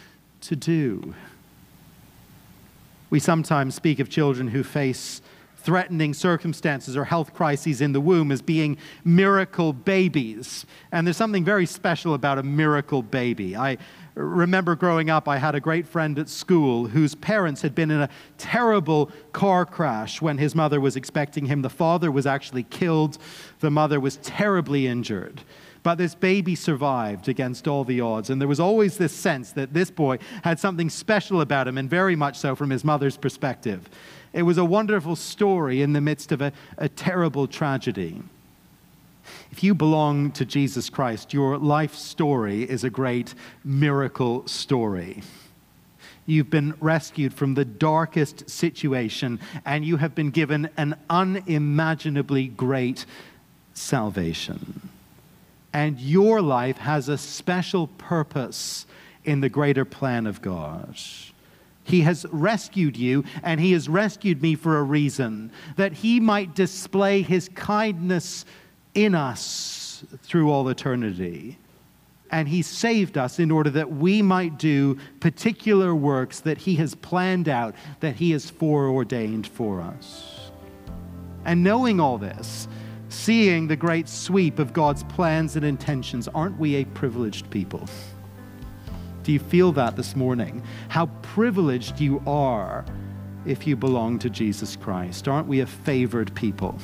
to 0.42 0.56
do. 0.56 1.14
We 3.12 3.20
sometimes 3.20 3.76
speak 3.76 4.00
of 4.00 4.10
children 4.10 4.48
who 4.48 4.64
face 4.64 5.22
threatening 5.58 6.14
circumstances 6.14 6.96
or 6.98 7.04
health 7.04 7.34
crises 7.34 7.82
in 7.82 7.92
the 7.92 8.00
womb 8.00 8.32
as 8.32 8.42
being 8.42 8.78
miracle 9.04 9.74
babies. 9.74 10.66
And 10.94 11.06
there's 11.06 11.18
something 11.18 11.44
very 11.44 11.66
special 11.66 12.14
about 12.14 12.40
a 12.40 12.44
miracle 12.44 13.04
baby. 13.04 13.56
I 13.56 13.78
remember 14.16 14.76
growing 14.76 15.10
up, 15.10 15.28
I 15.28 15.38
had 15.38 15.54
a 15.54 15.60
great 15.60 15.86
friend 15.86 16.18
at 16.18 16.30
school 16.30 16.88
whose 16.88 17.14
parents 17.14 17.62
had 17.62 17.76
been 17.76 17.92
in 17.92 18.02
a 18.02 18.10
terrible 18.38 19.12
car 19.34 19.66
crash 19.66 20.22
when 20.22 20.38
his 20.38 20.56
mother 20.56 20.80
was 20.80 20.96
expecting 20.96 21.46
him. 21.46 21.62
The 21.62 21.70
father 21.70 22.12
was 22.12 22.26
actually 22.26 22.64
killed, 22.64 23.18
the 23.60 23.70
mother 23.70 24.00
was 24.00 24.18
terribly 24.24 24.88
injured. 24.88 25.44
But 25.84 25.98
this 25.98 26.14
baby 26.14 26.54
survived 26.54 27.28
against 27.28 27.68
all 27.68 27.84
the 27.84 28.02
odds. 28.02 28.30
And 28.30 28.40
there 28.40 28.48
was 28.48 28.60
always 28.60 28.98
this 28.98 29.14
sense 29.14 29.52
that 29.54 29.74
this 29.74 29.90
boy 29.90 30.20
had 30.44 30.60
something 30.60 30.90
special 30.90 31.42
about 31.42 31.68
him, 31.68 31.78
and 31.78 31.90
very 31.90 32.16
much 32.16 32.38
so 32.38 32.56
from 32.56 32.70
his 32.70 32.84
mother's 32.84 33.18
perspective. 33.18 33.90
It 34.34 34.44
was 34.44 34.58
a 34.58 34.66
wonderful 34.66 35.16
story 35.16 35.82
in 35.82 35.94
the 35.94 36.02
midst 36.02 36.32
of 36.32 36.42
a, 36.42 36.54
a 36.78 36.88
terrible 36.88 37.48
tragedy. 37.48 38.22
If 39.52 39.64
you 39.64 39.74
belong 39.74 40.32
to 40.34 40.46
Jesus 40.46 40.90
Christ, 40.90 41.34
your 41.34 41.58
life 41.58 41.96
story 41.96 42.64
is 42.64 42.84
a 42.84 42.90
great 42.90 43.34
miracle 43.64 44.48
story. 44.48 45.24
You've 46.28 46.50
been 46.50 46.76
rescued 46.80 47.34
from 47.34 47.56
the 47.56 47.66
darkest 47.66 48.50
situation, 48.50 49.40
and 49.66 49.84
you 49.84 49.98
have 49.98 50.14
been 50.14 50.30
given 50.30 50.70
an 50.78 50.96
unimaginably 51.10 52.48
great 52.48 53.06
salvation 53.74 54.90
and 55.74 56.00
your 56.00 56.42
life 56.42 56.78
has 56.78 57.10
a 57.10 57.18
special 57.18 57.88
purpose 57.88 58.86
in 59.24 59.42
the 59.42 59.50
greater 59.50 59.86
plan 59.86 60.28
of 60.28 60.42
God. 60.42 60.96
He 61.84 62.02
has 62.02 62.26
rescued 62.32 62.98
you, 62.98 63.24
and 63.44 63.60
He 63.60 63.72
has 63.74 63.90
rescued 63.90 64.42
me 64.42 64.56
for 64.56 64.78
a 64.78 64.84
reason 64.84 65.52
that 65.78 65.94
He 65.94 66.20
might 66.20 66.56
display 66.56 67.22
His 67.22 67.50
kindness 67.50 68.46
in 68.94 69.16
us 69.16 70.04
through 70.24 70.52
all 70.52 70.68
eternity. 70.70 71.58
And 72.30 72.48
He 72.48 72.62
saved 72.62 73.18
us 73.18 73.40
in 73.40 73.52
order 73.52 73.70
that 73.72 73.92
we 73.92 74.22
might 74.22 74.58
do 74.58 74.98
particular 75.20 75.94
works 75.94 76.40
that 76.42 76.60
He 76.60 76.76
has 76.76 76.96
planned 76.96 77.50
out, 77.50 77.76
that 78.00 78.16
He 78.16 78.32
has 78.32 78.50
foreordained 78.50 79.48
for 79.48 79.82
us. 79.82 80.52
And 81.44 81.64
knowing 81.64 82.00
all 82.00 82.18
this, 82.18 82.68
seeing 83.12 83.68
the 83.68 83.76
great 83.76 84.08
sweep 84.08 84.60
of 84.60 84.74
God's 84.74 85.04
plans 85.04 85.56
and 85.56 85.66
intentions, 85.66 86.28
aren't 86.30 86.58
we 86.58 86.76
a 86.76 86.86
privileged 86.86 87.50
people? 87.50 87.88
Do 89.24 89.32
you 89.32 89.40
feel 89.40 89.72
that 89.74 89.96
this 89.96 90.16
morning? 90.16 90.64
How 90.90 91.06
privileged 91.22 92.00
you 92.00 92.24
are 92.26 92.86
if 93.46 93.66
you 93.66 93.76
belong 93.76 94.20
to 94.20 94.30
Jesus 94.30 94.76
Christ. 94.76 95.28
Aren't 95.28 95.48
we 95.48 95.62
a 95.62 95.66
favored 95.66 96.34
people? 96.36 96.78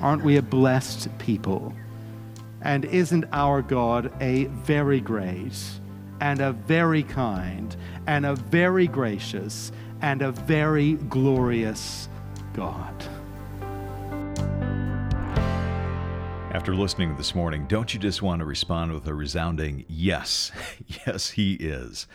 Aren't 0.00 0.22
we 0.22 0.36
a 0.36 0.42
blessed 0.42 1.08
people? 1.18 1.74
And 2.62 2.84
isn't 2.84 3.24
our 3.32 3.62
God 3.62 4.12
a 4.20 4.44
very 4.46 5.00
great 5.00 5.58
and 6.20 6.40
a 6.40 6.52
very 6.52 7.02
kind 7.02 7.74
and 8.06 8.26
a 8.26 8.34
very 8.34 8.86
gracious 8.86 9.72
and 10.02 10.22
a 10.22 10.32
very 10.32 10.94
glorious 10.94 12.08
God? 12.52 13.04
After 16.52 16.74
listening 16.74 17.16
this 17.16 17.32
morning, 17.32 17.66
don't 17.68 17.94
you 17.94 18.00
just 18.00 18.22
want 18.22 18.40
to 18.40 18.44
respond 18.44 18.92
with 18.92 19.06
a 19.06 19.14
resounding 19.14 19.84
yes? 19.88 20.50
yes, 21.06 21.30
he 21.30 21.54
is. 21.54 22.08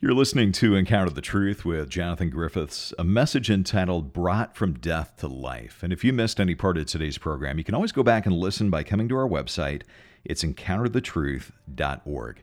You're 0.00 0.14
listening 0.14 0.50
to 0.52 0.74
Encounter 0.74 1.10
the 1.10 1.20
Truth 1.20 1.64
with 1.64 1.88
Jonathan 1.88 2.28
Griffiths, 2.28 2.92
a 2.98 3.04
message 3.04 3.50
entitled 3.50 4.12
Brought 4.12 4.56
from 4.56 4.72
Death 4.72 5.14
to 5.18 5.28
Life. 5.28 5.84
And 5.84 5.92
if 5.92 6.02
you 6.02 6.12
missed 6.12 6.40
any 6.40 6.56
part 6.56 6.76
of 6.76 6.86
today's 6.86 7.18
program, 7.18 7.56
you 7.56 7.62
can 7.62 7.76
always 7.76 7.92
go 7.92 8.02
back 8.02 8.26
and 8.26 8.34
listen 8.34 8.68
by 8.68 8.82
coming 8.82 9.08
to 9.10 9.16
our 9.16 9.28
website. 9.28 9.82
It's 10.24 10.42
encounterthetruth.org. 10.42 12.42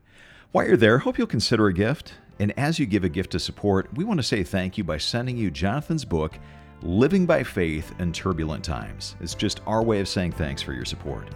While 0.53 0.67
you're 0.67 0.77
there, 0.77 0.99
hope 0.99 1.17
you'll 1.17 1.27
consider 1.27 1.67
a 1.67 1.73
gift. 1.73 2.13
And 2.39 2.57
as 2.57 2.79
you 2.79 2.85
give 2.85 3.03
a 3.03 3.09
gift 3.09 3.31
to 3.31 3.39
support, 3.39 3.89
we 3.93 4.05
want 4.05 4.19
to 4.19 4.23
say 4.23 4.43
thank 4.43 4.77
you 4.77 4.85
by 4.85 4.99
sending 4.99 5.35
you 5.35 5.51
Jonathan's 5.51 6.05
book, 6.05 6.39
Living 6.85 7.25
by 7.25 7.41
Faith 7.41 7.95
in 7.97 8.13
Turbulent 8.13 8.63
Times. 8.63 9.15
It's 9.19 9.33
just 9.33 9.61
our 9.65 9.81
way 9.81 10.01
of 10.01 10.07
saying 10.07 10.33
thanks 10.33 10.61
for 10.61 10.71
your 10.71 10.85
support. 10.85 11.27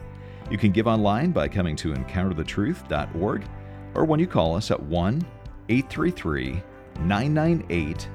You 0.52 0.60
can 0.60 0.72
give 0.72 0.86
online 0.86 1.32
by 1.32 1.48
coming 1.48 1.76
to 1.78 1.92
encounterthetruth.org 1.92 3.50
or 3.96 4.06
when 4.06 4.20
you 4.20 4.28
call 4.28 4.56
us 4.56 4.70
at 4.70 4.80
1 4.80 5.26
833 5.70 6.62
998 7.00 8.08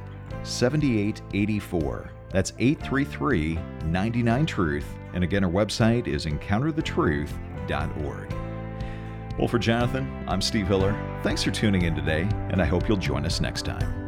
7884. 0.44 2.10
That's 2.30 2.52
833 2.56 3.58
99 3.86 4.46
Truth. 4.46 4.86
And 5.12 5.24
again, 5.24 5.42
our 5.42 5.50
website 5.50 6.06
is 6.06 6.26
encounterthetruth.org. 6.26 8.34
Well, 9.36 9.48
for 9.48 9.58
Jonathan, 9.58 10.24
I'm 10.28 10.40
Steve 10.40 10.68
Hiller. 10.68 10.96
Thanks 11.24 11.42
for 11.42 11.50
tuning 11.50 11.82
in 11.82 11.96
today, 11.96 12.28
and 12.50 12.62
I 12.62 12.64
hope 12.64 12.88
you'll 12.88 12.96
join 12.96 13.26
us 13.26 13.40
next 13.40 13.64
time. 13.64 14.03